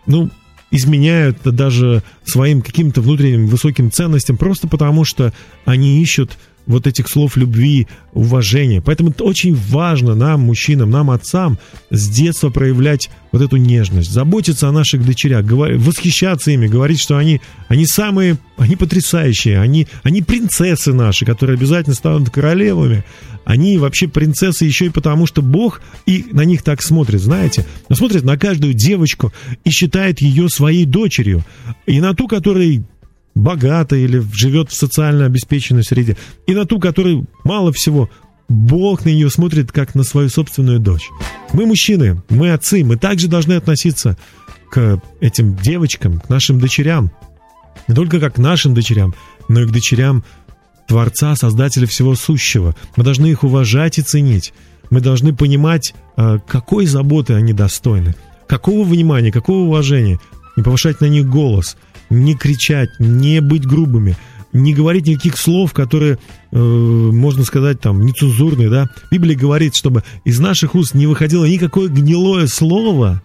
ну, 0.05 0.29
изменяют 0.71 1.39
даже 1.43 2.03
своим 2.23 2.61
каким-то 2.61 3.01
внутренним 3.01 3.47
высоким 3.47 3.91
ценностям 3.91 4.37
просто 4.37 4.69
потому, 4.69 5.07
что 5.07 5.33
они 5.65 6.03
ищут 6.03 6.37
вот 6.67 6.87
этих 6.87 7.09
слов 7.09 7.37
любви, 7.37 7.87
уважения. 8.13 8.83
Поэтому 8.83 9.15
очень 9.21 9.55
важно 9.55 10.15
нам, 10.15 10.41
мужчинам, 10.41 10.91
нам, 10.91 11.11
отцам, 11.11 11.59
с 11.91 12.09
детства 12.09 12.51
проявлять 12.51 13.11
вот 13.33 13.43
эту 13.43 13.57
нежность, 13.57 14.11
заботиться 14.11 14.69
о 14.69 14.73
наших 14.73 15.05
дочерях, 15.05 15.45
восхищаться 15.45 16.51
ими, 16.51 16.67
говорить, 16.67 17.01
что 17.01 17.17
они, 17.17 17.41
они 17.69 17.87
самые, 17.87 18.39
они 18.57 18.77
потрясающие, 18.77 19.61
они, 19.61 19.87
они 20.03 20.23
принцессы 20.23 20.93
наши, 20.93 21.25
которые 21.25 21.57
обязательно 21.57 21.95
станут 21.95 22.31
королевами. 22.31 23.05
Они 23.45 23.79
вообще 23.79 24.09
принцессы 24.09 24.65
еще 24.65 24.87
и 24.87 24.91
потому, 24.91 25.27
что 25.27 25.41
Бог 25.41 25.81
и 26.05 26.27
на 26.33 26.45
них 26.45 26.63
так 26.63 26.83
смотрит, 26.83 27.21
знаете? 27.21 27.65
Смотрит 27.93 28.25
на 28.25 28.37
каждую 28.37 28.75
девочку 28.75 29.33
и 29.63 29.71
считает 29.71 30.21
ее 30.21 30.49
своей 30.49 30.85
дочерью. 30.85 31.45
И 31.87 32.01
на 32.01 32.13
ту, 32.13 32.27
которой 32.27 32.83
богата 33.37 33.95
или 33.95 34.19
живет 34.33 34.71
в 34.71 34.75
социально 34.75 35.27
обеспеченной 35.27 35.85
среде, 35.85 36.17
и 36.47 36.55
на 36.55 36.65
ту, 36.65 36.81
которой 36.81 37.25
мало 37.45 37.73
всего 37.73 38.11
Бог 38.49 39.05
на 39.05 39.11
нее 39.11 39.31
смотрит 39.31 39.71
как 39.71 39.95
на 39.95 40.03
свою 40.03 40.29
собственную 40.29 40.81
дочь. 40.81 41.11
Мы 41.53 41.67
мужчины, 41.67 42.23
мы 42.29 42.53
отцы, 42.53 42.83
мы 42.83 42.97
также 42.97 43.29
должны 43.29 43.53
относиться 43.53 44.17
к 44.71 45.01
этим 45.21 45.55
девочкам, 45.57 46.19
к 46.19 46.29
нашим 46.29 46.59
дочерям. 46.59 47.13
Не 47.89 47.95
только 47.95 48.19
как 48.19 48.37
к 48.37 48.39
нашим 48.39 48.75
дочерям, 48.75 49.15
но 49.49 49.61
и 49.61 49.67
к 49.67 49.71
дочерям 49.71 50.25
Творца, 50.89 51.35
Создателя 51.37 51.87
всего 51.87 52.15
сущего. 52.15 52.75
Мы 52.97 53.05
должны 53.05 53.27
их 53.27 53.45
уважать 53.45 53.99
и 53.99 54.03
ценить. 54.03 54.55
Мы 54.89 55.01
должны 55.01 55.35
понимать, 55.35 55.95
а, 56.17 56.39
какой 56.39 56.87
заботы 56.87 57.35
они 57.35 57.53
достойны, 57.53 58.15
какого 58.47 58.85
внимания, 58.85 59.33
какого 59.33 59.67
уважения, 59.67 60.21
не 60.57 60.63
повышать 60.63 61.01
на 61.01 61.07
них 61.07 61.29
голос, 61.29 61.77
не 62.11 62.35
кричать, 62.35 62.91
не 62.99 63.41
быть 63.41 63.67
грубыми, 63.67 64.17
не 64.53 64.75
говорить 64.75 65.07
никаких 65.07 65.37
слов, 65.37 65.73
которые, 65.73 66.19
э, 66.53 66.57
можно 66.59 67.45
сказать, 67.45 67.81
там, 67.81 68.05
нецензурные, 68.05 68.71
да. 68.71 68.89
Библия 69.11 69.37
говорит, 69.37 69.75
чтобы 69.75 70.03
из 70.25 70.39
наших 70.39 70.75
уст 70.75 70.95
не 70.95 71.07
выходило 71.07 71.45
никакое 71.45 71.89
гнилое 71.89 72.47
слово, 72.47 73.23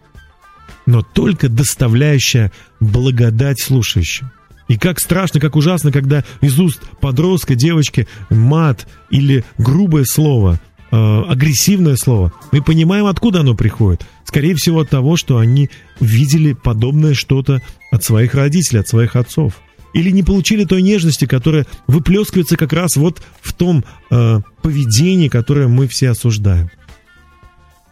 но 0.85 1.01
только 1.01 1.47
доставляющее 1.49 2.51
благодать 2.79 3.59
слушающим. 3.59 4.31
И 4.67 4.77
как 4.77 4.99
страшно, 4.99 5.39
как 5.39 5.55
ужасно, 5.55 5.91
когда 5.91 6.23
из 6.39 6.57
уст 6.59 6.81
подростка, 7.01 7.55
девочки 7.55 8.07
мат 8.29 8.87
или 9.09 9.43
грубое 9.57 10.05
слово, 10.05 10.61
э, 10.91 11.23
агрессивное 11.27 11.97
слово. 11.97 12.31
Мы 12.51 12.61
понимаем, 12.61 13.05
откуда 13.05 13.41
оно 13.41 13.53
приходит. 13.53 14.05
Скорее 14.23 14.55
всего, 14.55 14.79
от 14.79 14.89
того, 14.89 15.17
что 15.17 15.39
они 15.39 15.69
видели 15.99 16.53
подобное 16.53 17.13
что-то 17.13 17.61
от 17.91 18.03
своих 18.03 18.33
родителей, 18.33 18.79
от 18.79 18.87
своих 18.87 19.15
отцов. 19.15 19.59
Или 19.93 20.09
не 20.09 20.23
получили 20.23 20.63
той 20.63 20.81
нежности, 20.81 21.25
которая 21.25 21.67
выплескивается 21.85 22.55
как 22.55 22.71
раз 22.71 22.95
вот 22.95 23.21
в 23.41 23.53
том 23.53 23.83
э, 24.09 24.39
поведении, 24.61 25.27
которое 25.27 25.67
мы 25.67 25.87
все 25.87 26.09
осуждаем. 26.09 26.71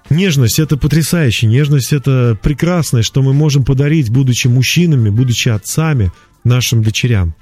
Нежность 0.09 0.57
это 0.57 0.77
потрясающе, 0.77 1.45
нежность 1.45 1.93
это 1.93 2.37
прекрасное, 2.41 3.03
что 3.03 3.21
мы 3.21 3.33
можем 3.33 3.63
подарить, 3.63 4.09
будучи 4.09 4.47
мужчинами, 4.47 5.09
будучи 5.09 5.49
отцами 5.49 6.11
нашим 6.43 6.81
дочерям. 6.81 7.35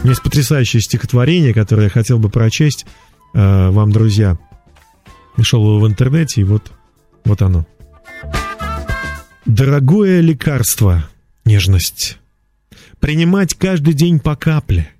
У 0.00 0.02
меня 0.02 0.10
есть 0.10 0.22
потрясающее 0.22 0.80
стихотворение, 0.80 1.52
которое 1.52 1.84
я 1.84 1.88
хотел 1.88 2.18
бы 2.18 2.28
прочесть 2.28 2.86
э, 3.34 3.70
вам, 3.70 3.90
друзья. 3.90 4.38
Нашел 5.36 5.62
его 5.62 5.80
в 5.80 5.88
интернете, 5.88 6.42
и 6.42 6.44
вот, 6.44 6.70
вот 7.24 7.42
оно. 7.42 7.66
Дорогое 9.44 10.20
лекарство, 10.20 11.08
нежность. 11.48 12.18
Принимать 13.00 13.54
каждый 13.54 13.94
день 13.94 14.20
по 14.20 14.36
капле. 14.36 14.92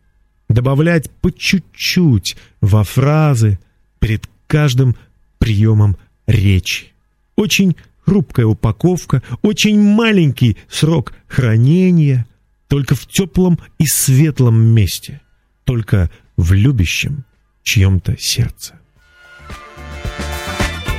Добавлять 0.49 1.11
по 1.11 1.31
чуть-чуть 1.31 2.37
во 2.61 2.83
фразы 2.83 3.59
перед 4.01 4.29
каждым 4.47 4.97
приемом 5.39 5.99
речи. 6.27 6.87
Очень 7.37 7.77
хрупкая 8.05 8.47
упаковка, 8.47 9.23
очень 9.43 9.79
маленький 9.79 10.57
срок 10.71 11.13
хранения, 11.29 12.27
только 12.67 12.95
в 12.95 13.07
теплом 13.07 13.59
и 13.79 13.87
светлом 13.87 14.59
месте, 14.59 15.21
только 15.65 16.11
в 16.37 16.55
любящем 16.55 17.25
чьем-то 17.63 18.17
сердце. 18.19 18.75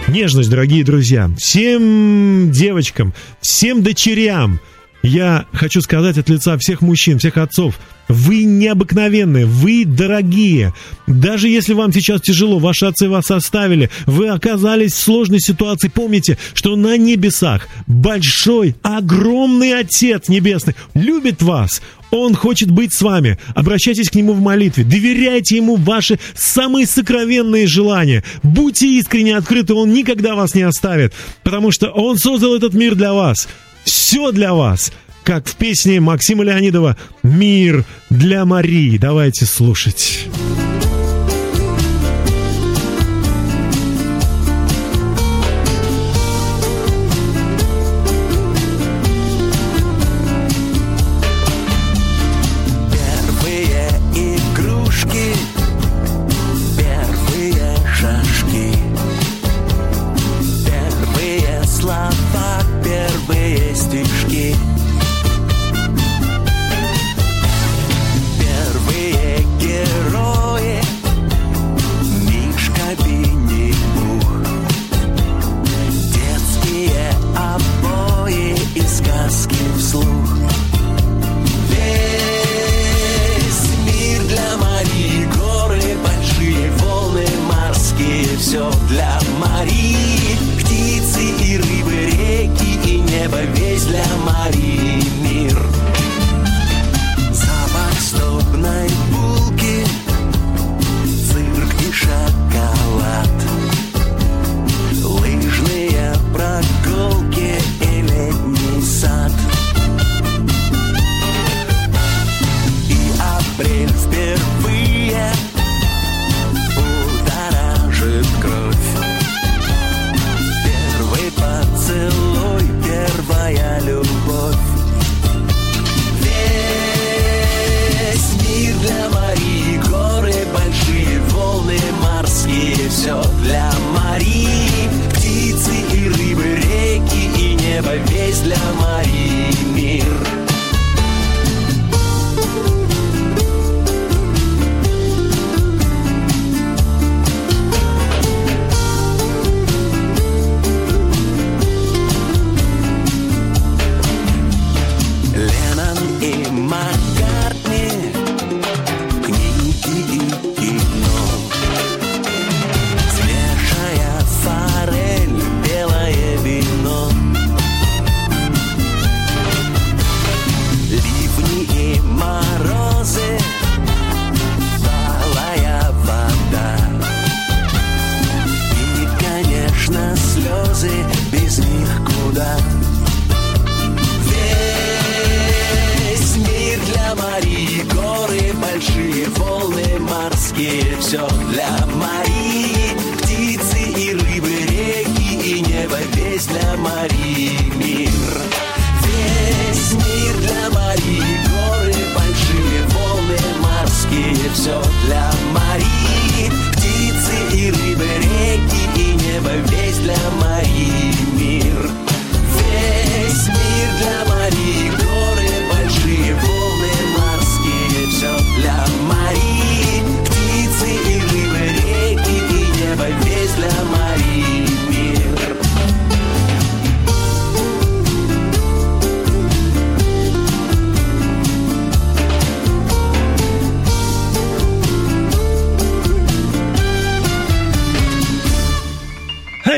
Нежность, 0.07 0.49
дорогие 0.49 0.83
друзья, 0.83 1.29
всем 1.37 2.51
девочкам, 2.51 3.13
всем 3.41 3.83
дочерям, 3.83 4.59
я 5.01 5.45
хочу 5.53 5.81
сказать 5.81 6.17
от 6.17 6.29
лица 6.29 6.57
всех 6.57 6.81
мужчин, 6.81 7.19
всех 7.19 7.37
отцов, 7.37 7.79
вы 8.09 8.43
необыкновенные, 8.43 9.45
вы 9.45 9.85
дорогие. 9.85 10.73
Даже 11.07 11.47
если 11.47 11.73
вам 11.73 11.93
сейчас 11.93 12.21
тяжело, 12.21 12.57
ваши 12.57 12.85
отцы 12.85 13.07
вас 13.07 13.29
оставили, 13.29 13.89
вы 14.07 14.29
оказались 14.29 14.93
в 14.93 14.99
сложной 14.99 15.39
ситуации, 15.39 15.89
помните, 15.89 16.37
что 16.53 16.75
на 16.75 16.97
небесах 16.97 17.67
большой, 17.85 18.75
огромный 18.81 19.79
Отец 19.79 20.27
Небесный 20.27 20.75
любит 20.95 21.41
вас. 21.43 21.81
Он 22.11 22.33
хочет 22.33 22.71
быть 22.71 22.91
с 22.91 23.03
вами. 23.03 23.37
Обращайтесь 23.53 24.09
к 24.09 24.15
Нему 24.15 24.33
в 24.33 24.41
молитве. 24.41 24.83
Доверяйте 24.83 25.57
Ему 25.57 25.75
ваши 25.75 26.19
самые 26.33 26.87
сокровенные 26.87 27.67
желания. 27.67 28.23
Будьте 28.41 28.87
искренне 28.87 29.37
открыты, 29.37 29.75
Он 29.75 29.93
никогда 29.93 30.33
вас 30.33 30.55
не 30.55 30.63
оставит, 30.63 31.13
потому 31.43 31.71
что 31.71 31.89
Он 31.89 32.17
создал 32.17 32.55
этот 32.55 32.73
мир 32.73 32.95
для 32.95 33.13
вас. 33.13 33.47
Все 33.83 34.31
для 34.31 34.53
вас 34.53 34.91
как 35.23 35.47
в 35.47 35.55
песне 35.55 35.99
Максима 35.99 36.43
Леонидова 36.43 36.97
«Мир 37.21 37.85
для 38.09 38.45
Марии». 38.45 38.97
Давайте 38.97 39.45
слушать. 39.45 40.25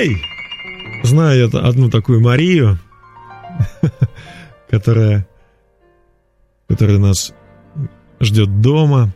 Эй! 0.01 0.17
Знаю 1.03 1.47
я 1.51 1.59
одну 1.59 1.87
такую 1.91 2.21
Марию, 2.21 2.79
которая, 4.67 5.27
которая 6.67 6.97
нас 6.97 7.35
ждет 8.19 8.61
дома. 8.61 9.13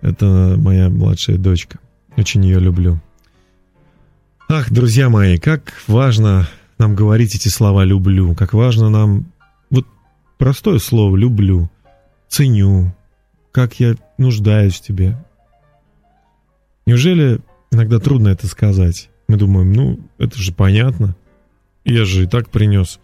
Это 0.00 0.54
моя 0.56 0.88
младшая 0.88 1.36
дочка. 1.36 1.80
Очень 2.16 2.44
ее 2.44 2.60
люблю. 2.60 3.00
Ах, 4.48 4.70
друзья 4.70 5.08
мои, 5.08 5.36
как 5.36 5.82
важно 5.88 6.46
нам 6.78 6.94
говорить 6.94 7.34
эти 7.34 7.48
слова 7.48 7.82
«люблю», 7.82 8.36
как 8.36 8.52
важно 8.52 8.90
нам 8.90 9.32
вот 9.68 9.84
простое 10.38 10.78
слово 10.78 11.16
«люблю», 11.16 11.68
«ценю», 12.28 12.94
как 13.50 13.80
я 13.80 13.96
нуждаюсь 14.16 14.76
в 14.76 14.80
тебе. 14.80 15.16
Неужели 16.86 17.40
иногда 17.72 17.98
трудно 17.98 18.28
это 18.28 18.46
сказать? 18.46 19.10
Мы 19.28 19.36
думаем, 19.36 19.72
ну, 19.72 20.00
это 20.18 20.38
же 20.38 20.52
понятно. 20.52 21.16
Я 21.84 22.04
же 22.04 22.24
и 22.24 22.26
так 22.26 22.50
принес 22.50 23.00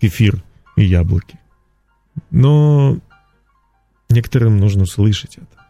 кефир 0.00 0.42
и 0.76 0.84
яблоки. 0.84 1.38
Но 2.30 2.98
некоторым 4.08 4.58
нужно 4.58 4.86
слышать 4.86 5.36
это. 5.36 5.64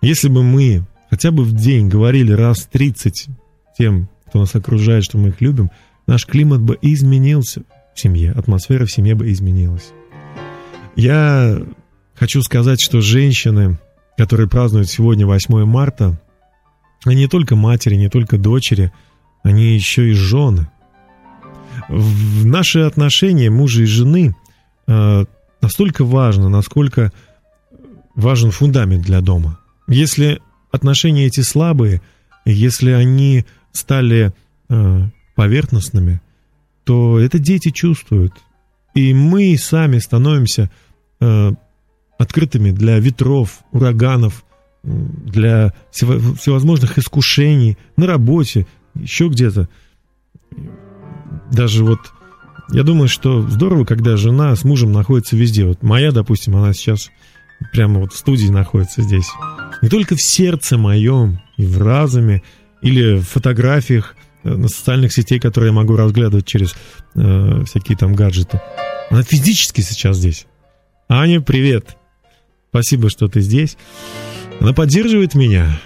Если 0.00 0.28
бы 0.28 0.42
мы 0.42 0.84
хотя 1.10 1.30
бы 1.30 1.44
в 1.44 1.52
день 1.52 1.88
говорили 1.88 2.32
раз 2.32 2.66
30 2.70 3.28
тем, 3.78 4.08
кто 4.26 4.40
нас 4.40 4.54
окружает, 4.54 5.04
что 5.04 5.18
мы 5.18 5.28
их 5.28 5.40
любим, 5.40 5.70
наш 6.06 6.26
климат 6.26 6.60
бы 6.60 6.78
изменился 6.82 7.62
в 7.94 8.00
семье, 8.00 8.32
атмосфера 8.32 8.84
в 8.84 8.92
семье 8.92 9.14
бы 9.14 9.30
изменилась. 9.30 9.92
Я 10.96 11.62
хочу 12.14 12.42
сказать, 12.42 12.80
что 12.80 13.00
женщины, 13.00 13.78
которые 14.16 14.48
празднуют 14.48 14.88
сегодня 14.88 15.26
8 15.26 15.64
марта, 15.64 16.20
они 17.04 17.16
не 17.16 17.26
только 17.28 17.56
матери, 17.56 17.96
не 17.96 18.08
только 18.08 18.38
дочери, 18.38 18.92
они 19.42 19.74
еще 19.74 20.10
и 20.10 20.12
жены. 20.12 20.68
В 21.88 22.46
наши 22.46 22.80
отношения 22.80 23.50
мужа 23.50 23.82
и 23.82 23.86
жены 23.86 24.34
э, 24.86 25.24
настолько 25.60 26.04
важно, 26.04 26.48
насколько 26.48 27.12
важен 28.14 28.50
фундамент 28.50 29.02
для 29.02 29.20
дома. 29.20 29.58
Если 29.86 30.40
отношения 30.70 31.26
эти 31.26 31.40
слабые, 31.40 32.00
если 32.44 32.90
они 32.90 33.44
стали 33.72 34.32
э, 34.68 35.08
поверхностными, 35.34 36.20
то 36.84 37.18
это 37.18 37.38
дети 37.38 37.70
чувствуют. 37.70 38.32
И 38.94 39.12
мы 39.12 39.56
сами 39.58 39.98
становимся 39.98 40.70
э, 41.20 41.52
открытыми 42.18 42.70
для 42.70 42.98
ветров, 42.98 43.60
ураганов, 43.72 44.44
для 44.84 45.72
всевозможных 45.90 46.98
искушений 46.98 47.78
на 47.96 48.06
работе, 48.06 48.66
еще 48.94 49.28
где-то. 49.28 49.68
Даже 51.50 51.84
вот 51.84 52.00
я 52.70 52.82
думаю, 52.82 53.08
что 53.08 53.42
здорово, 53.42 53.84
когда 53.84 54.16
жена 54.16 54.54
с 54.54 54.64
мужем 54.64 54.92
находится 54.92 55.36
везде. 55.36 55.64
Вот 55.64 55.82
моя, 55.82 56.12
допустим, 56.12 56.56
она 56.56 56.72
сейчас 56.72 57.10
прямо 57.72 58.00
вот 58.00 58.12
в 58.12 58.16
студии 58.16 58.48
находится 58.48 59.02
здесь. 59.02 59.28
Не 59.82 59.88
только 59.88 60.16
в 60.16 60.22
сердце 60.22 60.78
моем 60.78 61.40
и 61.56 61.66
в 61.66 61.80
разуме, 61.80 62.42
или 62.82 63.16
в 63.16 63.22
фотографиях 63.22 64.16
э, 64.42 64.50
на 64.50 64.68
социальных 64.68 65.12
сетей, 65.12 65.40
которые 65.40 65.68
я 65.68 65.74
могу 65.74 65.96
разглядывать 65.96 66.46
через 66.46 66.74
э, 67.14 67.64
всякие 67.66 67.96
там 67.96 68.14
гаджеты. 68.14 68.60
Она 69.10 69.22
физически 69.22 69.80
сейчас 69.80 70.18
здесь. 70.18 70.46
Аня, 71.08 71.40
привет. 71.40 71.96
Спасибо, 72.70 73.08
что 73.08 73.28
ты 73.28 73.40
здесь. 73.40 73.76
Она 74.60 74.72
поддерживает 74.72 75.34
меня. 75.34 75.80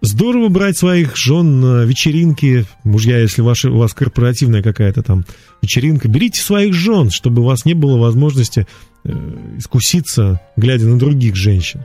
Здорово 0.00 0.48
брать 0.48 0.76
своих 0.76 1.16
жен 1.16 1.60
на 1.60 1.84
вечеринки. 1.84 2.66
Мужья, 2.84 3.18
если 3.18 3.40
ваши, 3.40 3.70
у 3.70 3.78
вас 3.78 3.94
корпоративная 3.94 4.62
какая-то 4.62 5.02
там 5.02 5.24
вечеринка, 5.62 6.08
берите 6.08 6.42
своих 6.42 6.74
жен, 6.74 7.10
чтобы 7.10 7.40
у 7.40 7.44
вас 7.46 7.64
не 7.64 7.72
было 7.72 7.96
возможности 7.96 8.66
э, 9.04 9.56
искуситься, 9.56 10.40
глядя 10.56 10.86
на 10.88 10.98
других 10.98 11.36
женщин. 11.36 11.84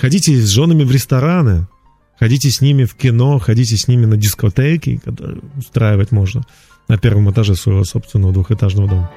Ходите 0.00 0.40
с 0.40 0.48
женами 0.48 0.84
в 0.84 0.90
рестораны, 0.90 1.66
ходите 2.18 2.50
с 2.50 2.60
ними 2.62 2.84
в 2.84 2.94
кино, 2.94 3.38
ходите 3.38 3.76
с 3.76 3.88
ними 3.88 4.06
на 4.06 4.16
дискотеки, 4.16 5.00
которые 5.04 5.40
устраивать 5.56 6.12
можно 6.12 6.44
на 6.88 6.96
первом 6.96 7.30
этаже 7.30 7.56
своего 7.56 7.84
собственного 7.84 8.32
двухэтажного 8.32 8.88
дома. 8.88 9.10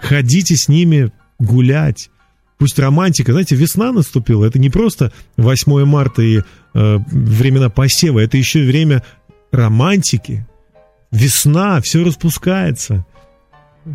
Ходите 0.00 0.56
с 0.56 0.68
ними 0.68 1.12
гулять, 1.38 2.10
Пусть 2.58 2.78
романтика, 2.78 3.32
знаете, 3.32 3.56
весна 3.56 3.92
наступила, 3.92 4.44
это 4.44 4.58
не 4.58 4.70
просто 4.70 5.12
8 5.36 5.84
марта 5.84 6.22
и 6.22 6.38
э, 6.38 6.42
времена 6.72 7.68
посева, 7.68 8.20
это 8.20 8.36
еще 8.36 8.64
время 8.64 9.02
романтики. 9.50 10.46
Весна, 11.10 11.80
все 11.80 12.04
распускается. 12.04 13.04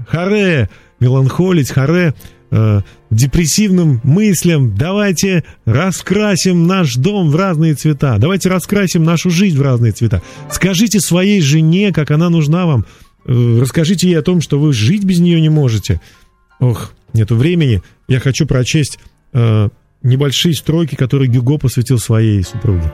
Харе, 0.07 0.69
меланхолить, 0.99 1.71
харе, 1.71 2.13
э, 2.51 2.81
депрессивным 3.09 4.01
мыслям. 4.03 4.75
Давайте 4.75 5.43
раскрасим 5.65 6.67
наш 6.67 6.95
дом 6.95 7.29
в 7.29 7.35
разные 7.35 7.75
цвета. 7.75 8.17
Давайте 8.17 8.49
раскрасим 8.49 9.03
нашу 9.03 9.29
жизнь 9.29 9.57
в 9.57 9.61
разные 9.61 9.91
цвета. 9.91 10.21
Скажите 10.51 10.99
своей 10.99 11.41
жене, 11.41 11.91
как 11.91 12.11
она 12.11 12.29
нужна 12.29 12.65
вам. 12.65 12.85
Э, 13.25 13.59
расскажите 13.61 14.07
ей 14.07 14.19
о 14.19 14.21
том, 14.21 14.41
что 14.41 14.59
вы 14.59 14.73
жить 14.73 15.03
без 15.03 15.19
нее 15.19 15.41
не 15.41 15.49
можете. 15.49 16.01
Ох, 16.59 16.93
нету 17.13 17.35
времени. 17.35 17.81
Я 18.07 18.19
хочу 18.19 18.45
прочесть 18.45 18.99
э, 19.33 19.69
небольшие 20.03 20.53
строки, 20.53 20.95
которые 20.95 21.29
Гюго 21.29 21.57
посвятил 21.57 21.99
своей 21.99 22.43
супруге. 22.43 22.91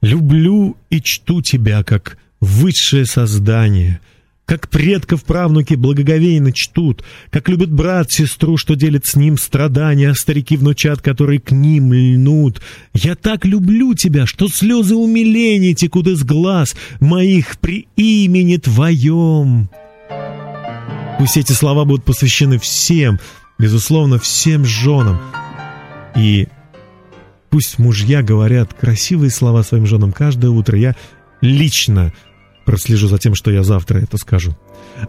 «Люблю 0.00 0.76
и 0.90 1.00
чту 1.00 1.40
тебя, 1.40 1.82
как 1.82 2.18
высшее 2.40 3.06
создание, 3.06 4.00
как 4.44 4.68
предков 4.68 5.24
правнуки 5.24 5.74
благоговейно 5.74 6.52
чтут, 6.52 7.02
как 7.30 7.48
любит 7.48 7.72
брат 7.72 8.12
сестру, 8.12 8.58
что 8.58 8.74
делит 8.74 9.06
с 9.06 9.16
ним 9.16 9.38
страдания, 9.38 10.10
а 10.10 10.14
старики 10.14 10.58
внучат, 10.58 11.00
которые 11.00 11.40
к 11.40 11.52
ним 11.52 11.94
льнут. 11.94 12.60
Я 12.92 13.14
так 13.14 13.46
люблю 13.46 13.94
тебя, 13.94 14.26
что 14.26 14.48
слезы 14.48 14.94
умиления 14.94 15.74
текут 15.74 16.06
из 16.06 16.22
глаз 16.22 16.76
моих 17.00 17.58
при 17.58 17.88
имени 17.96 18.58
твоем». 18.58 19.70
Пусть 21.18 21.36
эти 21.36 21.52
слова 21.52 21.84
будут 21.84 22.04
посвящены 22.04 22.58
всем, 22.58 23.20
безусловно, 23.58 24.18
всем 24.18 24.64
женам. 24.64 25.20
И 26.16 26.48
пусть 27.50 27.78
мужья 27.78 28.22
говорят 28.22 28.74
красивые 28.74 29.30
слова 29.30 29.62
своим 29.62 29.86
женам 29.86 30.12
каждое 30.12 30.50
утро. 30.50 30.76
Я 30.76 30.96
лично 31.40 32.12
прослежу 32.64 33.08
за 33.08 33.18
тем, 33.18 33.34
что 33.34 33.50
я 33.50 33.62
завтра 33.62 33.98
это 33.98 34.16
скажу. 34.16 34.56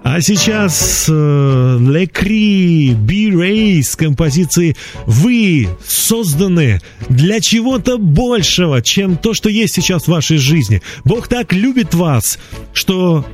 А 0.04 0.20
сейчас 0.22 1.06
э, 1.10 1.78
Лекри, 1.80 2.94
B-Ray 2.94 3.82
с 3.82 3.96
композиции 3.96 4.76
«Вы 5.06 5.70
созданы 5.88 6.82
для 7.10 7.39
чего-то 7.39 7.98
большего, 7.98 8.82
чем 8.82 9.18
то, 9.18 9.34
что 9.34 9.50
есть 9.50 9.76
сейчас 9.76 10.04
в 10.04 10.10
вашей 10.10 10.38
жизни. 10.38 10.82
Бог 11.04 11.28
так 11.28 11.54
любит 11.54 11.94
вас, 11.94 12.39
что 12.74 13.26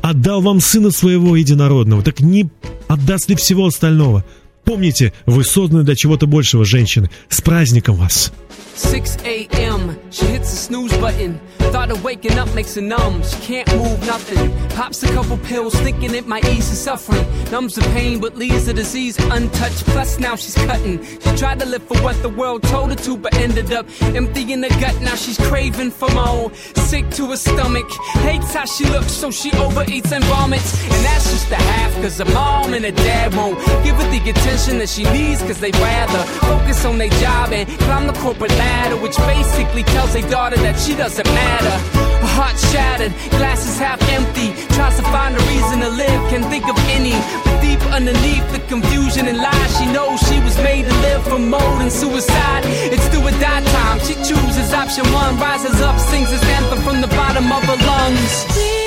отдал 0.00 0.40
вам 0.40 0.60
сына 0.60 0.90
своего 0.90 1.36
единородного, 1.36 2.02
так 2.02 2.20
не 2.20 2.48
отдаст 2.88 3.28
ли 3.28 3.36
всего 3.36 3.66
остального? 3.66 4.24
Помните, 4.64 5.12
вы 5.26 5.44
созданы 5.44 5.82
для 5.82 5.96
чего-то 5.96 6.26
большего, 6.26 6.64
женщины. 6.64 7.10
С 7.28 7.40
праздником 7.40 7.96
вас! 7.96 8.32
6 8.76 9.20
a.m. 9.24 9.96
She 10.10 10.24
hits 10.26 10.50
the 10.50 10.56
snooze 10.56 11.00
button. 11.00 11.38
Thought 11.72 11.90
of 11.90 12.04
waking 12.04 12.38
up 12.38 12.54
makes 12.54 12.74
her 12.74 12.82
numb. 12.82 13.22
She 13.22 13.36
can't 13.40 13.76
move 13.76 13.98
nothing. 14.06 14.52
Pops 14.76 15.02
a 15.04 15.06
couple 15.06 15.38
pills, 15.38 15.74
thinking 15.76 16.14
it 16.14 16.26
might 16.26 16.44
ease 16.44 16.68
the 16.68 16.76
suffering. 16.76 17.26
Numbs 17.50 17.76
the 17.76 17.80
pain, 17.96 18.20
but 18.20 18.36
leaves 18.36 18.66
the 18.66 18.74
disease 18.74 19.18
untouched. 19.18 19.84
Plus, 19.86 20.18
now 20.18 20.36
she's 20.36 20.54
cutting. 20.54 21.02
She 21.02 21.36
tried 21.36 21.60
to 21.60 21.66
live 21.66 21.82
for 21.84 21.96
what 22.02 22.20
the 22.20 22.28
world 22.28 22.62
told 22.64 22.90
her 22.90 22.96
to, 22.96 23.16
but 23.16 23.34
ended 23.36 23.72
up 23.72 23.86
empty 24.14 24.52
in 24.52 24.60
the 24.60 24.68
gut. 24.68 25.00
Now 25.00 25.14
she's 25.14 25.38
craving 25.48 25.92
for 25.92 26.10
more. 26.10 26.52
Sick 26.76 27.08
to 27.12 27.30
her 27.30 27.36
stomach. 27.36 27.90
Hates 28.20 28.52
how 28.52 28.66
she 28.66 28.84
looks, 28.84 29.12
so 29.12 29.30
she 29.30 29.50
overeats 29.52 30.12
and 30.12 30.22
vomits. 30.24 30.78
And 30.82 31.04
that's 31.06 31.30
just 31.32 31.48
the 31.48 31.56
half, 31.56 31.94
cause 32.02 32.18
her 32.18 32.26
mom 32.26 32.74
and 32.74 32.84
her 32.84 32.90
dad 32.90 33.34
won't 33.34 33.58
give 33.82 33.96
her 33.96 34.10
the 34.10 34.20
attention 34.28 34.76
that 34.78 34.90
she 34.90 35.04
needs, 35.04 35.40
cause 35.40 35.58
they'd 35.58 35.76
rather 35.76 36.22
focus 36.46 36.84
on 36.84 36.98
their 36.98 37.08
job 37.24 37.50
and 37.52 37.66
climb 37.80 38.06
the 38.06 38.12
corporate 38.20 38.52
ladder, 38.58 38.96
which 38.96 39.16
basically 39.16 39.84
tells 39.84 40.12
their 40.12 40.28
daughter 40.30 40.56
that 40.56 40.78
she 40.78 40.94
doesn't 40.94 41.26
matter. 41.26 41.61
Her 41.62 42.32
heart 42.38 42.58
shattered, 42.70 43.12
glasses 43.30 43.78
half 43.78 44.00
empty. 44.10 44.54
Tries 44.74 44.96
to 44.96 45.04
find 45.14 45.36
a 45.36 45.42
reason 45.52 45.80
to 45.80 45.90
live, 45.90 46.20
can't 46.30 46.46
think 46.46 46.66
of 46.68 46.76
any. 46.90 47.14
But 47.44 47.60
deep 47.60 47.82
underneath 47.92 48.46
the 48.52 48.60
confusion 48.68 49.26
and 49.26 49.38
lies, 49.38 49.70
she 49.78 49.86
knows 49.86 50.20
she 50.28 50.38
was 50.40 50.56
made 50.58 50.84
to 50.86 50.94
live 51.06 51.22
for 51.24 51.38
more 51.38 51.72
than 51.78 51.90
suicide. 51.90 52.62
It's 52.94 53.08
do 53.10 53.20
or 53.20 53.34
die 53.42 53.62
time. 53.62 53.98
She 54.00 54.14
chooses 54.14 54.72
option 54.72 55.04
one, 55.12 55.38
rises 55.38 55.80
up, 55.80 55.98
sings 55.98 56.30
his 56.30 56.42
anthem 56.42 56.80
from 56.80 57.00
the 57.00 57.08
bottom 57.08 57.50
of 57.52 57.62
her 57.64 57.78
lungs. 57.86 58.81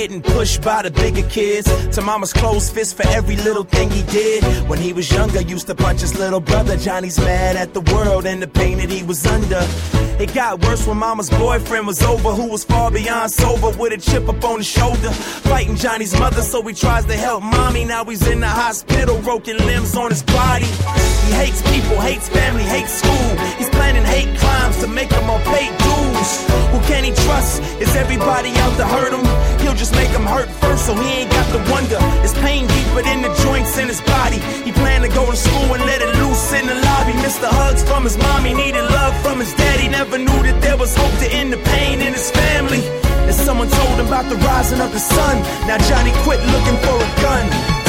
Getting 0.00 0.22
pushed 0.22 0.62
by 0.62 0.80
the 0.80 0.90
bigger 0.90 1.28
kids. 1.28 1.68
To 1.94 2.00
mama's 2.00 2.32
closed 2.32 2.72
fist 2.72 2.96
for 2.96 3.06
every 3.08 3.36
little 3.36 3.64
thing 3.64 3.90
he 3.90 4.02
did. 4.04 4.42
When 4.66 4.78
he 4.78 4.94
was 4.94 5.12
younger, 5.12 5.42
used 5.42 5.66
to 5.66 5.74
punch 5.74 6.00
his 6.00 6.18
little 6.18 6.40
brother. 6.40 6.78
Johnny's 6.78 7.18
mad 7.18 7.56
at 7.56 7.74
the 7.74 7.82
world 7.92 8.24
and 8.24 8.42
the 8.42 8.48
pain 8.48 8.78
that 8.78 8.88
he 8.88 9.02
was 9.02 9.26
under. 9.26 9.60
It 10.20 10.34
got 10.34 10.62
worse 10.66 10.86
when 10.86 10.98
mama's 10.98 11.30
boyfriend 11.30 11.86
was 11.86 12.02
over, 12.02 12.34
who 12.34 12.46
was 12.46 12.62
far 12.62 12.90
beyond 12.90 13.30
sober 13.30 13.70
with 13.78 13.94
a 13.94 13.96
chip 13.96 14.28
up 14.28 14.44
on 14.44 14.58
his 14.58 14.66
shoulder. 14.66 15.08
Fighting 15.48 15.76
Johnny's 15.76 16.12
mother, 16.18 16.42
so 16.42 16.60
he 16.60 16.74
tries 16.74 17.06
to 17.06 17.16
help 17.16 17.42
mommy. 17.42 17.86
Now 17.86 18.04
he's 18.04 18.26
in 18.28 18.40
the 18.40 18.48
hospital, 18.48 19.16
broken 19.22 19.56
limbs 19.56 19.96
on 19.96 20.10
his 20.10 20.22
body. 20.22 20.66
He 21.24 21.32
hates 21.32 21.62
people, 21.72 21.98
hates 22.00 22.28
family, 22.28 22.64
hates 22.64 22.92
school. 23.00 23.30
He's 23.56 23.70
planning 23.70 24.04
hate 24.04 24.38
crimes 24.38 24.76
to 24.80 24.88
make 24.88 25.10
him 25.10 25.30
all 25.30 25.40
pay 25.40 25.72
dues. 25.80 26.30
Who 26.68 26.80
can 26.84 27.02
he 27.02 27.12
trust? 27.24 27.62
Is 27.80 27.96
everybody 27.96 28.50
out 28.60 28.76
to 28.76 28.84
hurt 28.84 29.14
him? 29.16 29.24
He'll 29.60 29.74
just 29.74 29.94
make 29.94 30.10
him 30.10 30.26
hurt 30.26 30.50
first, 30.60 30.84
so 30.84 30.94
he 30.94 31.24
ain't 31.24 31.30
got 31.30 31.48
to 31.56 31.72
wonder. 31.72 31.98
His 32.20 32.34
pain 32.34 32.66
deeper 32.66 33.02
than 33.02 33.22
the 33.22 33.32
joints 33.42 33.78
in 33.78 33.88
his 33.88 34.02
body. 34.02 34.36
He 34.68 34.72
planned 34.72 35.04
to 35.04 35.10
go 35.10 35.30
to 35.30 35.36
school 35.36 35.72
and 35.72 35.79
in 36.52 36.66
the 36.66 36.74
lobby. 36.74 37.14
Missed 37.22 37.40
the 37.40 37.48
hugs 37.48 37.82
from 37.82 38.04
his 38.04 38.16
mommy, 38.16 38.54
needed 38.54 38.82
love 38.82 39.14
from 39.22 39.38
his 39.40 39.52
daddy. 39.54 39.88
Never 39.88 40.18
knew 40.18 40.40
that 40.46 40.60
there 40.62 40.76
was 40.76 40.94
hope 40.96 41.16
to 41.20 41.28
end 41.30 41.52
the 41.52 41.58
pain 41.74 42.00
in 42.00 42.12
his 42.12 42.30
family. 42.30 42.82
And 43.26 43.34
someone 43.34 43.68
told 43.68 43.98
him 43.98 44.06
about 44.06 44.28
the 44.28 44.36
rising 44.36 44.80
of 44.80 44.92
the 44.92 44.98
sun. 45.00 45.36
Now 45.66 45.78
Johnny 45.88 46.12
quit 46.24 46.40
looking 46.40 46.78
for 46.84 46.96
a 46.96 47.10
gun. 47.22 47.79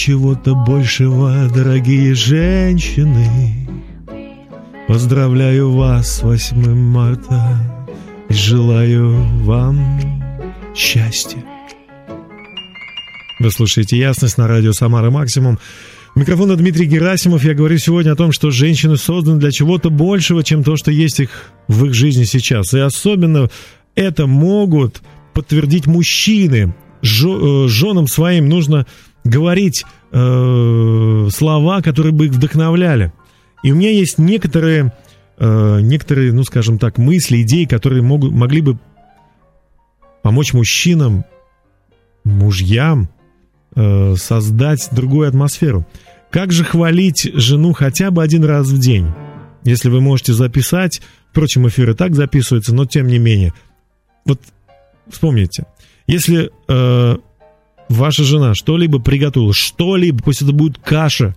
Чего-то 0.00 0.54
большего, 0.54 1.46
дорогие 1.54 2.14
женщины. 2.14 3.68
Поздравляю 4.88 5.72
вас 5.72 6.16
с 6.16 6.22
8 6.22 6.74
марта 6.74 7.58
и 8.30 8.32
желаю 8.32 9.10
вам 9.44 9.78
счастья. 10.74 11.44
Вы 13.40 13.50
слушаете 13.50 13.98
«Ясность» 13.98 14.38
на 14.38 14.48
радио 14.48 14.72
«Самара 14.72 15.10
Максимум». 15.10 15.58
Микрофон 16.14 16.56
Дмитрий 16.56 16.86
Герасимов. 16.86 17.44
Я 17.44 17.52
говорю 17.52 17.76
сегодня 17.76 18.12
о 18.12 18.16
том, 18.16 18.32
что 18.32 18.50
женщины 18.50 18.96
созданы 18.96 19.38
для 19.38 19.50
чего-то 19.50 19.90
большего, 19.90 20.42
чем 20.42 20.64
то, 20.64 20.76
что 20.76 20.90
есть 20.90 21.20
их 21.20 21.52
в 21.68 21.84
их 21.84 21.92
жизни 21.92 22.24
сейчас. 22.24 22.72
И 22.72 22.78
особенно 22.78 23.50
это 23.96 24.26
могут 24.26 25.02
подтвердить 25.34 25.86
мужчины, 25.86 26.74
жо, 27.02 27.66
э, 27.66 27.68
женам 27.68 28.06
своим 28.06 28.48
нужно 28.48 28.86
говорить 29.24 29.84
э, 30.12 31.28
слова, 31.30 31.82
которые 31.82 32.12
бы 32.12 32.26
их 32.26 32.32
вдохновляли. 32.32 33.12
И 33.62 33.72
у 33.72 33.76
меня 33.76 33.90
есть 33.90 34.18
некоторые, 34.18 34.92
э, 35.38 35.80
некоторые, 35.82 36.32
ну 36.32 36.44
скажем 36.44 36.78
так, 36.78 36.98
мысли, 36.98 37.42
идеи, 37.42 37.64
которые 37.64 38.02
могут, 38.02 38.32
могли 38.32 38.60
бы 38.60 38.78
помочь 40.22 40.52
мужчинам, 40.52 41.24
мужьям 42.24 43.08
э, 43.74 44.14
создать 44.16 44.88
другую 44.92 45.28
атмосферу. 45.28 45.86
Как 46.30 46.52
же 46.52 46.64
хвалить 46.64 47.30
жену 47.34 47.72
хотя 47.72 48.10
бы 48.10 48.22
один 48.22 48.44
раз 48.44 48.68
в 48.68 48.78
день? 48.78 49.08
Если 49.64 49.90
вы 49.90 50.00
можете 50.00 50.32
записать, 50.32 51.02
впрочем, 51.30 51.68
эфир 51.68 51.90
и 51.90 51.94
так 51.94 52.14
записывается, 52.14 52.74
но 52.74 52.86
тем 52.86 53.08
не 53.08 53.18
менее. 53.18 53.52
Вот 54.24 54.40
вспомните, 55.08 55.66
если 56.06 56.50
э, 56.68 57.16
ваша 57.90 58.24
жена 58.24 58.54
что-либо 58.54 58.98
приготовила, 58.98 59.52
что-либо, 59.52 60.22
пусть 60.22 60.42
это 60.42 60.52
будет 60.52 60.78
каша, 60.78 61.34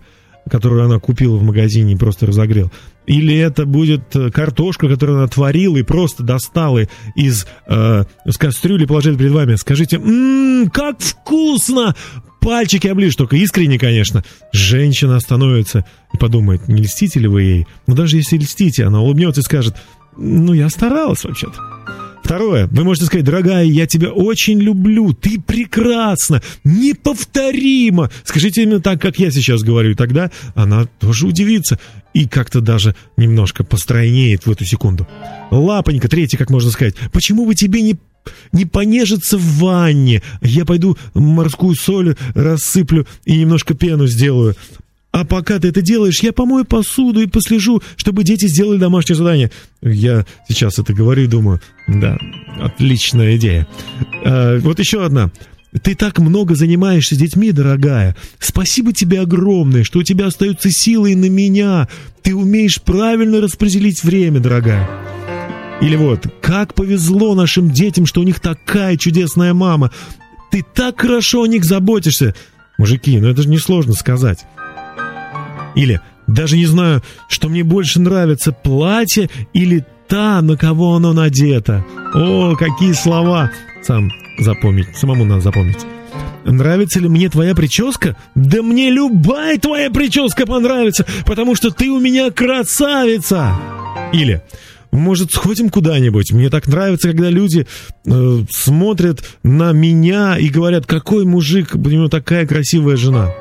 которую 0.48 0.84
она 0.84 0.98
купила 0.98 1.36
в 1.36 1.42
магазине 1.42 1.94
и 1.94 1.96
просто 1.96 2.26
разогрел, 2.26 2.70
или 3.06 3.36
это 3.36 3.66
будет 3.66 4.14
э, 4.14 4.30
картошка, 4.30 4.88
которую 4.88 5.18
она 5.18 5.26
творила 5.26 5.76
и 5.76 5.82
просто 5.82 6.22
достала 6.22 6.86
из 7.16 7.46
э, 7.66 8.04
с 8.26 8.38
кастрюли, 8.38 8.86
положила 8.86 9.18
перед 9.18 9.32
вами. 9.32 9.56
Скажите, 9.56 9.96
м-м, 9.96 10.70
как 10.70 11.00
вкусно! 11.00 11.94
Пальчики 12.40 12.88
оближь, 12.88 13.16
только 13.16 13.36
искренне, 13.36 13.78
конечно. 13.78 14.22
Женщина 14.52 15.16
остановится 15.16 15.86
и 16.12 16.18
подумает, 16.18 16.68
не 16.68 16.82
льстите 16.82 17.18
ли 17.18 17.26
вы 17.26 17.42
ей? 17.42 17.66
Но 17.86 17.94
даже 17.94 18.18
если 18.18 18.36
льстите, 18.36 18.84
она 18.84 19.00
улыбнется 19.00 19.40
и 19.40 19.44
скажет, 19.44 19.76
ну, 20.16 20.52
я 20.52 20.68
старалась 20.68 21.24
вообще-то. 21.24 21.58
Второе. 22.24 22.68
Вы 22.68 22.84
можете 22.84 23.04
сказать, 23.04 23.26
дорогая, 23.26 23.64
я 23.64 23.86
тебя 23.86 24.08
очень 24.08 24.58
люблю, 24.58 25.12
ты 25.12 25.38
прекрасна, 25.38 26.40
неповторима. 26.64 28.10
Скажите 28.24 28.62
именно 28.62 28.80
так, 28.80 28.98
как 28.98 29.18
я 29.18 29.30
сейчас 29.30 29.62
говорю, 29.62 29.94
тогда 29.94 30.30
она 30.54 30.86
тоже 30.86 31.26
удивится 31.26 31.78
и 32.14 32.26
как-то 32.26 32.62
даже 32.62 32.96
немножко 33.18 33.62
постройнеет 33.62 34.46
в 34.46 34.50
эту 34.50 34.64
секунду. 34.64 35.06
Лапонька, 35.50 36.08
третье, 36.08 36.38
как 36.38 36.48
можно 36.48 36.70
сказать. 36.70 36.94
Почему 37.12 37.44
бы 37.44 37.54
тебе 37.54 37.82
не 37.82 37.98
не 38.52 38.64
понежиться 38.64 39.36
в 39.36 39.58
ванне. 39.58 40.22
Я 40.40 40.64
пойду 40.64 40.96
морскую 41.12 41.74
соль 41.74 42.16
рассыплю 42.34 43.06
и 43.26 43.36
немножко 43.36 43.74
пену 43.74 44.06
сделаю. 44.06 44.56
А 45.14 45.24
пока 45.24 45.60
ты 45.60 45.68
это 45.68 45.80
делаешь, 45.80 46.24
я 46.24 46.32
помою 46.32 46.64
посуду 46.64 47.20
и 47.20 47.28
послежу, 47.28 47.80
чтобы 47.94 48.24
дети 48.24 48.46
сделали 48.46 48.78
домашнее 48.78 49.14
задание. 49.14 49.52
Я 49.80 50.26
сейчас 50.48 50.80
это 50.80 50.92
говорю 50.92 51.22
и 51.22 51.28
думаю, 51.28 51.60
да, 51.86 52.18
отличная 52.60 53.36
идея. 53.36 53.68
А, 54.24 54.58
вот 54.58 54.80
еще 54.80 55.06
одна. 55.06 55.30
Ты 55.84 55.94
так 55.94 56.18
много 56.18 56.56
занимаешься 56.56 57.14
с 57.14 57.18
детьми, 57.18 57.52
дорогая. 57.52 58.16
Спасибо 58.40 58.92
тебе 58.92 59.20
огромное, 59.20 59.84
что 59.84 60.00
у 60.00 60.02
тебя 60.02 60.26
остаются 60.26 60.72
силы 60.72 61.14
на 61.14 61.28
меня. 61.28 61.88
Ты 62.22 62.34
умеешь 62.34 62.82
правильно 62.82 63.40
распределить 63.40 64.02
время, 64.02 64.40
дорогая. 64.40 64.90
Или 65.80 65.94
вот, 65.94 66.26
как 66.42 66.74
повезло 66.74 67.36
нашим 67.36 67.70
детям, 67.70 68.06
что 68.06 68.20
у 68.20 68.24
них 68.24 68.40
такая 68.40 68.96
чудесная 68.96 69.54
мама. 69.54 69.92
Ты 70.50 70.64
так 70.74 71.00
хорошо 71.00 71.44
о 71.44 71.46
них 71.46 71.64
заботишься. 71.64 72.34
Мужики, 72.78 73.20
ну 73.20 73.28
это 73.28 73.42
же 73.42 73.48
несложно 73.48 73.92
сказать. 73.92 74.44
Или 75.74 76.00
даже 76.26 76.56
не 76.56 76.66
знаю, 76.66 77.02
что 77.28 77.48
мне 77.48 77.64
больше 77.64 78.00
нравится, 78.00 78.52
платье 78.52 79.28
или 79.52 79.84
та, 80.08 80.40
на 80.42 80.56
кого 80.56 80.94
оно 80.94 81.12
надето. 81.12 81.84
О, 82.14 82.54
какие 82.56 82.92
слова! 82.92 83.50
Сам 83.82 84.10
запомнить, 84.38 84.96
самому 84.96 85.24
надо 85.24 85.42
запомнить. 85.42 85.84
Нравится 86.44 87.00
ли 87.00 87.08
мне 87.08 87.28
твоя 87.28 87.54
прическа? 87.54 88.16
Да 88.34 88.62
мне 88.62 88.90
любая 88.90 89.58
твоя 89.58 89.90
прическа 89.90 90.46
понравится, 90.46 91.06
потому 91.26 91.54
что 91.54 91.70
ты 91.70 91.90
у 91.90 92.00
меня 92.00 92.30
красавица. 92.30 93.54
Или 94.12 94.42
может, 94.94 95.32
сходим 95.32 95.70
куда-нибудь? 95.70 96.32
Мне 96.32 96.50
так 96.50 96.68
нравится, 96.68 97.08
когда 97.08 97.28
люди 97.28 97.66
э, 98.06 98.38
смотрят 98.48 99.24
на 99.42 99.72
меня 99.72 100.38
и 100.38 100.48
говорят, 100.48 100.86
какой 100.86 101.24
мужик, 101.24 101.74
у 101.74 101.88
него 101.88 102.08
такая 102.08 102.46
красивая 102.46 102.96
жена. 102.96 103.32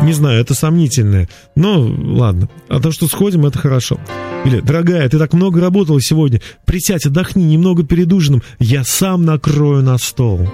Не 0.00 0.12
знаю, 0.12 0.40
это 0.40 0.54
сомнительное. 0.54 1.28
Но 1.54 1.80
ладно. 1.80 2.48
А 2.68 2.80
то, 2.80 2.90
что 2.90 3.06
сходим, 3.06 3.46
это 3.46 3.58
хорошо. 3.58 4.00
Или, 4.44 4.60
дорогая, 4.60 5.08
ты 5.08 5.18
так 5.18 5.32
много 5.34 5.60
работала 5.60 6.00
сегодня. 6.00 6.40
Присядь, 6.64 7.06
отдохни 7.06 7.44
немного 7.44 7.84
перед 7.84 8.12
ужином. 8.12 8.42
Я 8.58 8.82
сам 8.84 9.24
накрою 9.24 9.82
на 9.82 9.98
стол. 9.98 10.48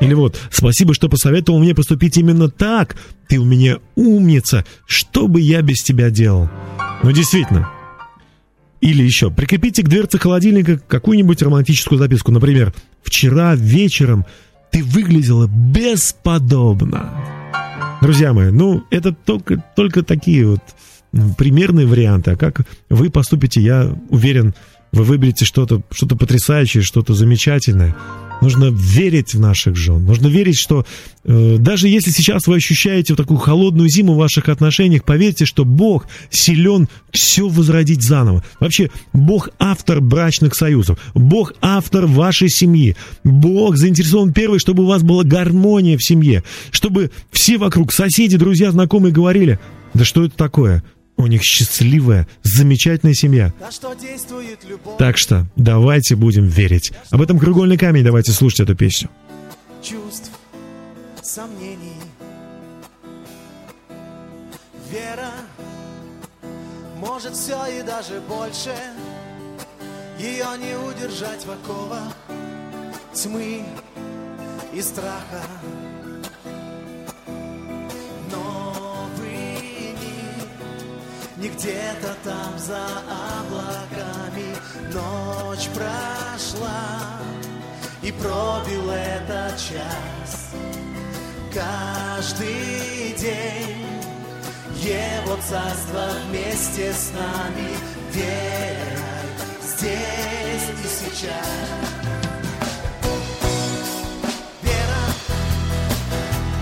Или 0.00 0.14
вот, 0.14 0.36
спасибо, 0.50 0.94
что 0.94 1.08
посоветовал 1.08 1.60
мне 1.60 1.76
поступить 1.76 2.16
именно 2.16 2.48
так. 2.48 2.96
Ты 3.28 3.38
у 3.38 3.44
меня 3.44 3.78
умница. 3.94 4.64
Что 4.84 5.28
бы 5.28 5.40
я 5.40 5.62
без 5.62 5.82
тебя 5.82 6.10
делал? 6.10 6.48
Ну, 7.04 7.12
действительно. 7.12 7.70
Или 8.80 9.04
еще, 9.04 9.30
прикрепите 9.30 9.84
к 9.84 9.88
дверце 9.88 10.18
холодильника 10.18 10.76
какую-нибудь 10.76 11.40
романтическую 11.40 12.00
записку. 12.00 12.32
Например, 12.32 12.74
«Вчера 13.04 13.54
вечером 13.54 14.26
ты 14.72 14.82
выглядела 14.82 15.46
бесподобно». 15.46 17.41
Друзья 18.02 18.32
мои, 18.32 18.50
ну, 18.50 18.82
это 18.90 19.12
только, 19.12 19.62
только 19.76 20.02
такие 20.02 20.44
вот 20.44 20.60
примерные 21.38 21.86
варианты. 21.86 22.32
А 22.32 22.36
как 22.36 22.62
вы 22.90 23.10
поступите, 23.10 23.60
я 23.60 23.96
уверен, 24.10 24.54
вы 24.90 25.04
выберете 25.04 25.44
что-то 25.44 25.82
что 25.92 26.16
потрясающее, 26.16 26.82
что-то 26.82 27.14
замечательное. 27.14 27.94
Нужно 28.42 28.70
верить 28.72 29.34
в 29.34 29.40
наших 29.40 29.76
жен. 29.76 30.04
Нужно 30.04 30.26
верить, 30.26 30.58
что 30.58 30.84
э, 31.24 31.58
даже 31.58 31.86
если 31.86 32.10
сейчас 32.10 32.48
вы 32.48 32.56
ощущаете 32.56 33.12
вот 33.12 33.18
такую 33.18 33.38
холодную 33.38 33.88
зиму 33.88 34.14
в 34.14 34.16
ваших 34.16 34.48
отношениях, 34.48 35.04
поверьте, 35.04 35.46
что 35.46 35.64
Бог 35.64 36.08
силен 36.28 36.88
все 37.12 37.48
возродить 37.48 38.02
заново. 38.02 38.42
Вообще, 38.58 38.90
Бог 39.12 39.50
автор 39.60 40.00
брачных 40.00 40.56
союзов. 40.56 40.98
Бог 41.14 41.54
автор 41.60 42.06
вашей 42.06 42.48
семьи. 42.48 42.96
Бог 43.22 43.76
заинтересован 43.76 44.32
первый, 44.32 44.58
чтобы 44.58 44.82
у 44.82 44.86
вас 44.86 45.04
была 45.04 45.22
гармония 45.22 45.96
в 45.96 46.02
семье. 46.02 46.42
Чтобы 46.72 47.12
все 47.30 47.58
вокруг, 47.58 47.92
соседи, 47.92 48.36
друзья, 48.36 48.72
знакомые 48.72 49.12
говорили, 49.12 49.60
да 49.94 50.04
что 50.04 50.24
это 50.24 50.36
такое? 50.36 50.82
У 51.22 51.28
них 51.28 51.44
счастливая, 51.44 52.26
замечательная 52.42 53.14
семья. 53.14 53.52
Так 54.98 55.16
что 55.16 55.46
давайте 55.54 56.16
будем 56.16 56.48
верить. 56.48 56.92
Об 57.10 57.22
этом 57.22 57.38
кругольный 57.38 57.78
камень. 57.78 58.02
Давайте 58.02 58.32
слушать 58.32 58.58
эту 58.58 58.74
песню. 58.74 59.08
Чувств, 59.80 60.32
сомнений, 61.22 62.02
вера, 64.90 65.30
может 66.98 67.36
все 67.36 67.66
и 67.66 67.84
даже 67.84 68.20
больше. 68.28 68.74
Ее 70.18 70.46
не 70.58 70.74
удержать 70.74 71.46
в 71.46 71.50
оковах 71.52 72.16
тьмы 73.14 73.62
и 74.74 74.82
страха. 74.82 75.40
Не 81.42 81.48
где-то 81.48 82.14
там 82.22 82.56
за 82.56 82.86
облаками 83.40 84.54
Ночь 84.92 85.66
прошла 85.74 87.18
И 88.00 88.12
пробил 88.12 88.88
этот 88.88 89.58
час. 89.58 90.52
Каждый 91.52 93.16
день 93.18 93.86
Его 94.76 95.36
царство 95.48 96.10
вместе 96.28 96.92
с 96.92 97.10
нами. 97.10 97.70
Верой 98.12 99.02
здесь 99.64 100.70
и 100.84 101.10
сейчас. 101.10 101.26
Вера, 104.62 105.04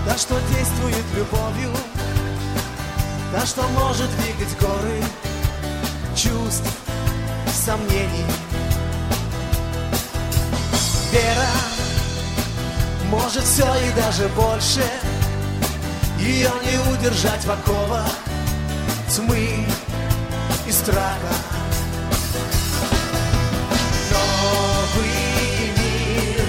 да 0.07 0.16
что 0.16 0.37
действует 0.55 1.05
любовью 1.14 1.70
Та, 3.33 3.47
что 3.47 3.62
может 3.68 4.09
двигать 4.16 4.59
горы 4.59 5.03
чувств, 6.16 6.68
сомнений. 7.47 8.26
Вера 11.12 11.47
может 13.05 13.45
все 13.45 13.64
и 13.64 13.93
даже 13.93 14.28
больше, 14.28 14.85
ее 16.18 16.51
не 16.64 16.93
удержать 16.93 17.45
в 17.45 17.51
оковах 17.51 18.07
тьмы 19.09 19.66
и 20.66 20.72
страха. 20.72 21.35
Новый 24.11 25.72
мир 25.78 26.45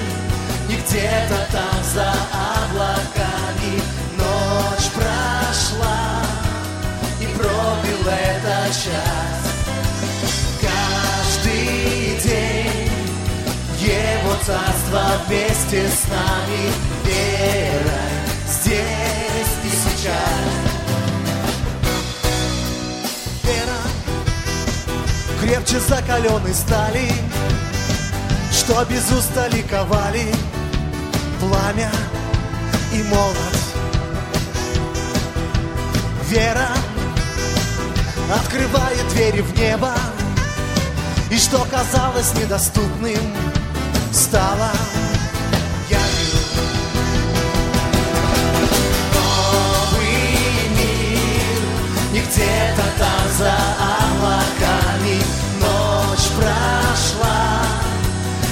не 0.68 0.76
где-то 0.76 1.48
там 1.52 1.84
за 1.94 2.14
облаками, 2.60 3.21
пробил 7.42 8.08
этот 8.08 8.74
час. 8.74 9.42
Каждый 10.62 12.20
день 12.24 12.92
Его 13.80 14.34
царство 14.46 15.04
вместе 15.28 15.90
с 15.90 16.08
нами. 16.08 16.72
Верой 17.04 18.22
здесь 18.48 19.56
и 19.64 19.70
сейчас. 19.70 20.16
Вера. 23.44 23.82
Крепче 25.42 25.80
закаленной 25.80 26.54
стали, 26.54 27.12
что 28.52 28.86
без 28.86 29.10
устали 29.12 29.62
ковали 29.64 30.28
пламя 31.40 31.92
и 32.94 33.04
молот. 33.04 33.38
Вера 36.30 36.70
открывает 38.34 39.08
двери 39.10 39.42
в 39.42 39.58
небо, 39.58 39.94
и 41.30 41.38
что 41.38 41.66
казалось 41.70 42.34
недоступным, 42.36 43.36
стало 44.14 44.72
явью. 45.90 46.40
Новый 49.14 50.70
мир, 50.78 51.62
и 52.14 52.20
где-то 52.20 52.84
там 52.98 53.24
за 53.38 53.54
облаками 54.06 55.22
ночь 55.60 56.28
прошла, 56.38 57.64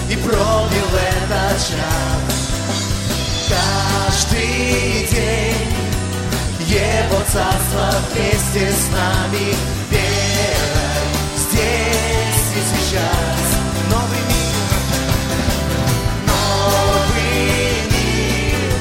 и 0.09 0.15
пробил 0.15 0.89
этот 0.95 1.57
час. 1.59 2.29
Каждый 3.49 4.98
его 6.69 7.17
царство 7.31 7.89
вместе 8.11 8.71
с 8.71 8.91
нами? 8.91 9.55
Верой. 9.89 11.09
Здесь 11.35 12.45
и 12.55 12.61
сейчас. 12.69 13.41
Новый 13.89 14.23
мир, 14.29 14.69
новый 16.27 17.33
мир, 17.89 18.71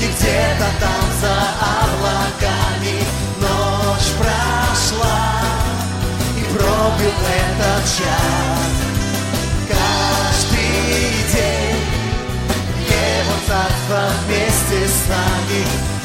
не 0.00 0.06
где-то 0.08 0.68
там 0.80 1.04
за 1.20 1.36
облаками 1.80 2.98
ночь 3.40 4.10
прошла 4.18 5.22
и 6.36 6.42
пробил 6.52 7.16
этот 7.26 7.84
час. 7.86 8.72
Каждый 9.66 10.68
день. 11.32 11.80
Его 12.86 13.36
царство 13.46 14.00
вместе 14.26 14.86
с 14.86 15.08
нами 15.08 15.99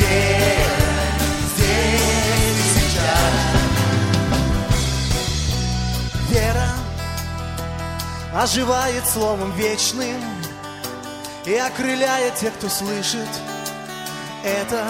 оживает 8.35 9.07
словом 9.07 9.51
вечным 9.53 10.21
и 11.45 11.55
окрыляет 11.55 12.35
тех, 12.35 12.53
кто 12.55 12.67
слышит 12.67 13.29
это 14.43 14.85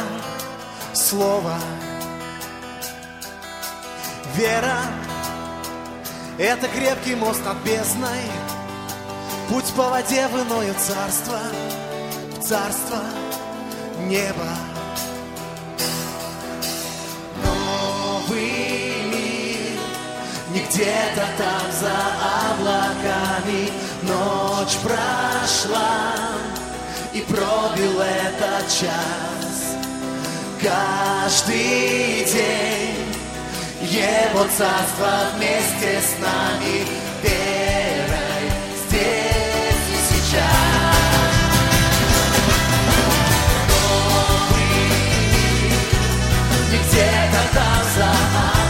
слово. 0.93 1.53
Вера— 4.33 4.77
это 6.39 6.67
крепкий 6.67 7.15
мост 7.15 7.45
над 7.45 7.57
бездной, 7.57 8.23
путь 9.47 9.71
по 9.75 9.89
воде 9.89 10.27
в 10.27 10.41
иное 10.41 10.73
царство, 10.73 11.39
в 12.37 12.43
царство 12.43 12.99
неба. 13.99 14.49
Новый 17.43 19.03
мир, 19.05 19.79
не 20.49 20.59
где-то 20.61 21.25
там 21.37 21.71
за 21.71 21.95
облаками 22.51 22.94
ночь 24.65 24.77
прошла 24.77 26.15
и 27.13 27.21
пробил 27.21 27.99
этот 27.99 28.67
час. 28.67 29.77
Каждый 30.61 32.25
день 32.25 33.15
его 33.81 34.45
царство 34.57 35.27
вместе 35.35 36.01
с 36.01 36.19
нами 36.19 36.87
верой 37.21 38.51
здесь 38.87 39.87
и 39.91 39.97
сейчас. 40.13 40.41
Новый 43.69 44.65
мир, 44.73 45.79
не 46.71 46.77
где-то 46.77 47.41
там 47.53 47.83
за 47.95 48.05
облаками 48.05 48.64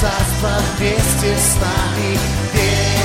царство 0.00 0.50
вместе 0.78 1.36
с 1.38 1.54
нами. 1.56 2.18
Верой 2.52 2.95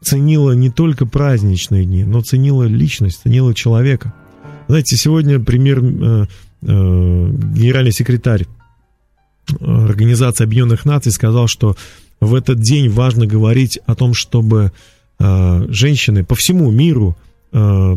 ценило 0.00 0.52
не 0.52 0.70
только 0.70 1.04
праздничные 1.06 1.84
дни, 1.84 2.04
но 2.04 2.22
ценило 2.22 2.64
личность, 2.64 3.20
ценило 3.22 3.54
человека. 3.54 4.14
Знаете, 4.68 4.96
сегодня 4.96 5.38
премьер, 5.38 5.84
э, 5.84 5.90
э, 5.90 6.26
генеральный 6.62 7.92
секретарь 7.92 8.46
Организации 9.60 10.44
Объединенных 10.44 10.84
Наций 10.84 11.12
сказал, 11.12 11.48
что 11.48 11.76
в 12.20 12.34
этот 12.34 12.60
день 12.60 12.88
важно 12.88 13.26
говорить 13.26 13.78
о 13.86 13.94
том, 13.94 14.14
чтобы 14.14 14.72
э, 15.18 15.66
женщины 15.68 16.24
по 16.24 16.34
всему 16.34 16.70
миру 16.70 17.16
э, 17.52 17.96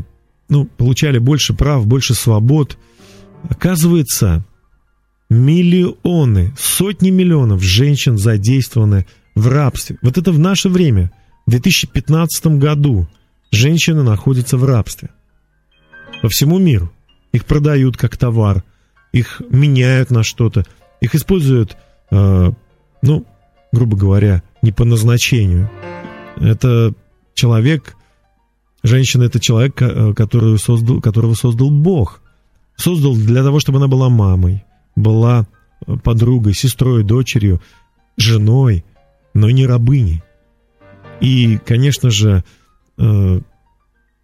ну, 0.49 0.65
получали 0.65 1.19
больше 1.19 1.53
прав, 1.53 1.85
больше 1.85 2.15
свобод. 2.15 2.77
Оказывается, 3.47 4.43
миллионы, 5.29 6.53
сотни 6.57 7.11
миллионов 7.11 7.61
женщин 7.61 8.17
задействованы 8.17 9.05
в 9.35 9.47
рабстве. 9.47 9.97
Вот 10.01 10.17
это 10.17 10.31
в 10.31 10.39
наше 10.39 10.69
время, 10.69 11.11
в 11.45 11.51
2015 11.51 12.47
году, 12.57 13.07
женщины 13.51 14.03
находятся 14.03 14.57
в 14.57 14.65
рабстве. 14.65 15.09
По 16.21 16.29
всему 16.29 16.57
миру. 16.57 16.91
Их 17.35 17.43
продают 17.43 17.97
как 17.97 18.15
товар, 18.15 18.63
их 19.11 19.41
меняют 19.49 20.09
на 20.09 20.23
что-то, 20.23 20.65
их 21.01 21.15
используют, 21.15 21.75
э, 22.09 22.51
ну, 23.01 23.25
грубо 23.73 23.97
говоря, 23.97 24.41
не 24.61 24.71
по 24.71 24.85
назначению. 24.85 25.69
Это 26.37 26.93
человек, 27.33 27.97
женщина 28.83 29.23
это 29.23 29.41
человек, 29.41 29.81
э, 29.81 30.13
который 30.13 30.57
создал, 30.57 31.01
которого 31.01 31.33
создал 31.33 31.71
Бог. 31.71 32.21
Создал 32.77 33.17
для 33.17 33.43
того, 33.43 33.59
чтобы 33.59 33.79
она 33.79 33.89
была 33.89 34.07
мамой, 34.07 34.63
была 34.95 35.45
подругой, 36.05 36.53
сестрой, 36.53 37.03
дочерью, 37.03 37.61
женой, 38.15 38.85
но 39.33 39.49
не 39.49 39.67
рабыней. 39.67 40.23
И, 41.19 41.59
конечно 41.65 42.11
же, 42.11 42.45
э, 42.97 43.41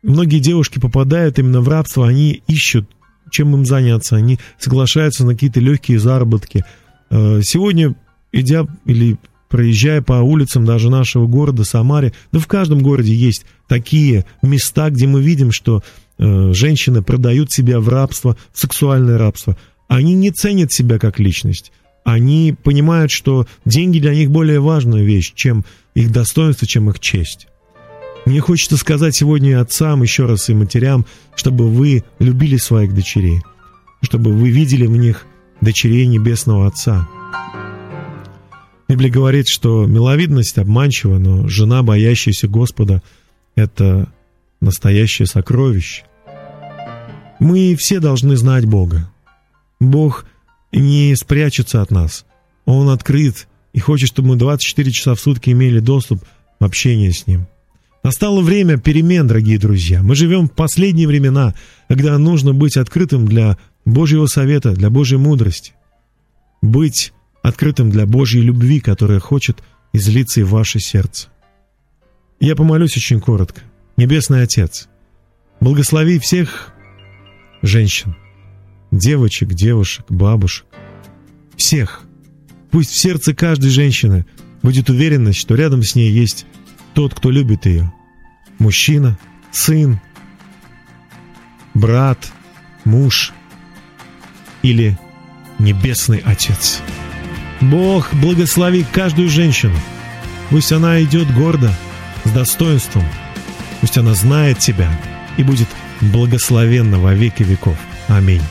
многие 0.01 0.39
девушки 0.39 0.79
попадают 0.79 1.39
именно 1.39 1.59
в 1.59 1.67
рабство, 1.67 2.07
они 2.07 2.41
ищут, 2.47 2.89
чем 3.31 3.55
им 3.55 3.65
заняться, 3.65 4.15
они 4.15 4.39
соглашаются 4.59 5.25
на 5.25 5.33
какие-то 5.33 5.59
легкие 5.59 5.99
заработки. 5.99 6.63
Э, 7.09 7.41
сегодня, 7.43 7.95
идя 8.31 8.67
или 8.85 9.17
проезжая 9.49 10.01
по 10.01 10.13
улицам 10.13 10.65
даже 10.65 10.89
нашего 10.89 11.27
города 11.27 11.63
Самаре, 11.63 12.13
да 12.31 12.39
в 12.39 12.47
каждом 12.47 12.81
городе 12.81 13.13
есть 13.13 13.45
такие 13.67 14.25
места, 14.41 14.89
где 14.89 15.07
мы 15.07 15.21
видим, 15.21 15.51
что 15.51 15.83
э, 16.17 16.53
женщины 16.53 17.01
продают 17.01 17.51
себя 17.51 17.79
в 17.79 17.89
рабство, 17.89 18.37
в 18.53 18.59
сексуальное 18.59 19.17
рабство. 19.17 19.57
Они 19.87 20.13
не 20.13 20.31
ценят 20.31 20.71
себя 20.71 20.99
как 20.99 21.19
личность. 21.19 21.71
Они 22.03 22.55
понимают, 22.63 23.11
что 23.11 23.45
деньги 23.65 23.99
для 23.99 24.13
них 24.13 24.31
более 24.31 24.59
важная 24.59 25.03
вещь, 25.03 25.33
чем 25.35 25.65
их 25.93 26.11
достоинство, 26.11 26.65
чем 26.65 26.89
их 26.89 26.99
честь. 26.99 27.47
Мне 28.25 28.39
хочется 28.39 28.77
сказать 28.77 29.15
сегодня 29.15 29.59
отцам, 29.59 30.03
еще 30.03 30.25
раз 30.25 30.49
и 30.49 30.53
матерям, 30.53 31.05
чтобы 31.35 31.69
вы 31.69 32.03
любили 32.19 32.57
своих 32.57 32.93
дочерей, 32.93 33.41
чтобы 34.01 34.31
вы 34.31 34.49
видели 34.49 34.85
в 34.85 34.95
них 34.95 35.25
дочерей 35.59 36.05
Небесного 36.05 36.67
Отца. 36.67 37.07
Библия 38.87 39.11
говорит, 39.11 39.47
что 39.47 39.85
миловидность 39.85 40.57
обманчива, 40.57 41.17
но 41.17 41.47
жена, 41.47 41.81
боящаяся 41.81 42.47
Господа, 42.47 43.01
это 43.55 44.11
настоящее 44.59 45.25
сокровище. 45.25 46.03
Мы 47.39 47.75
все 47.75 47.99
должны 47.99 48.35
знать 48.35 48.65
Бога. 48.65 49.09
Бог 49.79 50.25
не 50.71 51.15
спрячется 51.15 51.81
от 51.81 51.89
нас. 51.89 52.25
Он 52.65 52.89
открыт 52.89 53.47
и 53.73 53.79
хочет, 53.79 54.09
чтобы 54.09 54.29
мы 54.29 54.35
24 54.35 54.91
часа 54.91 55.15
в 55.15 55.19
сутки 55.19 55.49
имели 55.49 55.79
доступ 55.79 56.23
в 56.59 56.63
общение 56.63 57.11
с 57.11 57.25
Ним. 57.25 57.47
Настало 58.03 58.41
время 58.41 58.77
перемен, 58.77 59.27
дорогие 59.27 59.59
друзья. 59.59 60.01
Мы 60.01 60.15
живем 60.15 60.47
в 60.47 60.53
последние 60.53 61.07
времена, 61.07 61.53
когда 61.87 62.17
нужно 62.17 62.51
быть 62.51 62.75
открытым 62.75 63.27
для 63.27 63.59
Божьего 63.85 64.25
совета, 64.25 64.71
для 64.71 64.89
Божьей 64.89 65.19
мудрости. 65.19 65.73
Быть 66.63 67.13
открытым 67.43 67.91
для 67.91 68.07
Божьей 68.07 68.41
любви, 68.41 68.79
которая 68.79 69.19
хочет 69.19 69.61
излиться 69.93 70.39
и 70.39 70.43
в 70.43 70.49
ваше 70.49 70.79
сердце. 70.79 71.27
Я 72.39 72.55
помолюсь 72.55 72.97
очень 72.97 73.19
коротко. 73.19 73.61
Небесный 73.97 74.41
Отец, 74.41 74.87
благослови 75.59 76.17
всех 76.17 76.73
женщин, 77.61 78.15
девочек, 78.89 79.49
девушек, 79.49 80.05
бабушек, 80.09 80.65
всех. 81.55 82.01
Пусть 82.71 82.89
в 82.89 82.97
сердце 82.97 83.35
каждой 83.35 83.69
женщины 83.69 84.25
будет 84.63 84.89
уверенность, 84.89 85.39
что 85.39 85.53
рядом 85.53 85.83
с 85.83 85.93
ней 85.93 86.09
есть 86.09 86.47
тот, 86.93 87.13
кто 87.13 87.29
любит 87.31 87.65
ее. 87.65 87.91
Мужчина, 88.59 89.17
сын, 89.51 89.99
брат, 91.73 92.31
муж 92.83 93.33
или 94.61 94.97
Небесный 95.59 96.21
Отец. 96.25 96.81
Бог 97.61 98.13
благослови 98.13 98.85
каждую 98.91 99.29
женщину. 99.29 99.75
Пусть 100.49 100.71
она 100.71 101.01
идет 101.03 101.31
гордо, 101.33 101.71
с 102.25 102.31
достоинством. 102.31 103.03
Пусть 103.79 103.97
она 103.97 104.13
знает 104.13 104.59
Тебя 104.59 104.89
и 105.37 105.43
будет 105.43 105.67
благословенна 106.01 106.99
во 106.99 107.13
веки 107.13 107.43
веков. 107.43 107.77
Аминь. 108.07 108.41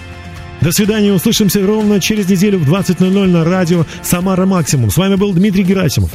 До 0.61 0.73
свидания, 0.73 1.13
услышимся 1.13 1.67
ровно 1.67 2.01
через 2.01 2.29
неделю 2.29 2.59
в 2.59 2.71
20.00 2.71 3.27
на 3.27 3.45
радио 3.45 3.87
«Самара 4.03 4.45
Максимум». 4.47 4.91
С 4.91 4.97
вами 4.97 5.17
был 5.17 5.33
Дмитрий 5.33 5.65
Герасимов. 5.65 6.13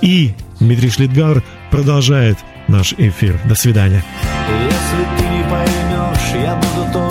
И 0.00 0.32
Дмитрий 0.60 0.90
Шлитгар 0.90 1.42
продолжает 1.70 2.38
наш 2.68 2.92
эфир. 2.94 3.38
До 3.44 3.54
свидания. 3.54 4.02
Если 4.48 5.04
ты 5.18 5.28
не 5.28 5.42
поймешь, 5.44 6.44
я 6.44 6.54
буду 6.56 6.92
только 6.92 7.09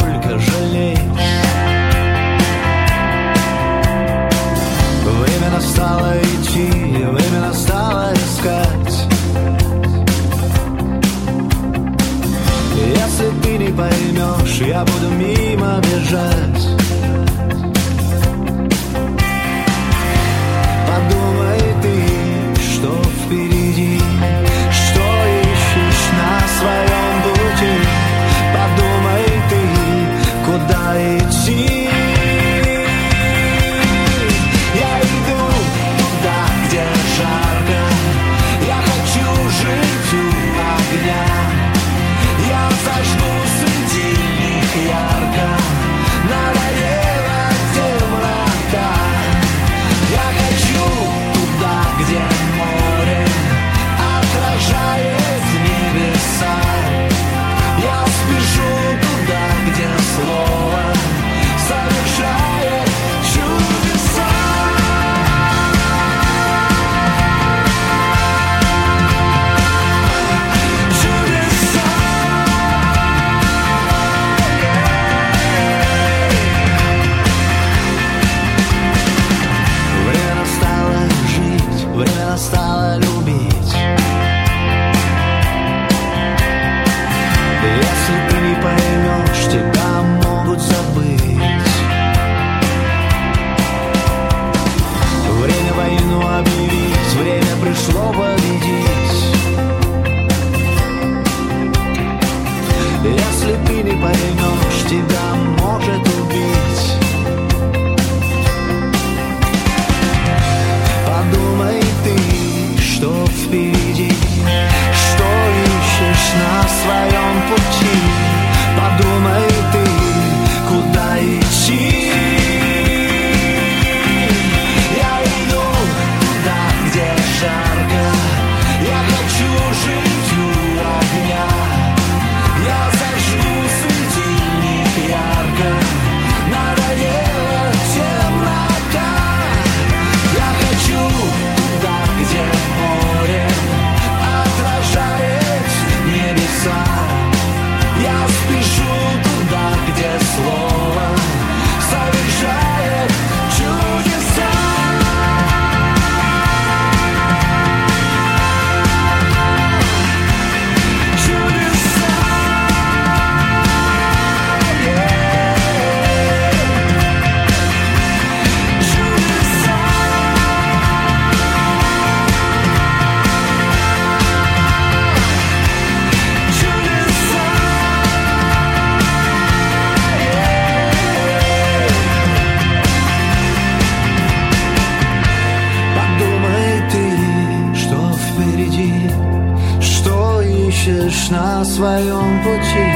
идешь 191.09 191.29
на 191.29 191.63
своем 191.65 192.43
пути. 192.43 192.89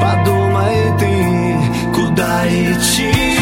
Подумай 0.00 0.98
ты, 0.98 1.94
куда 1.94 2.46
идти 2.48 3.35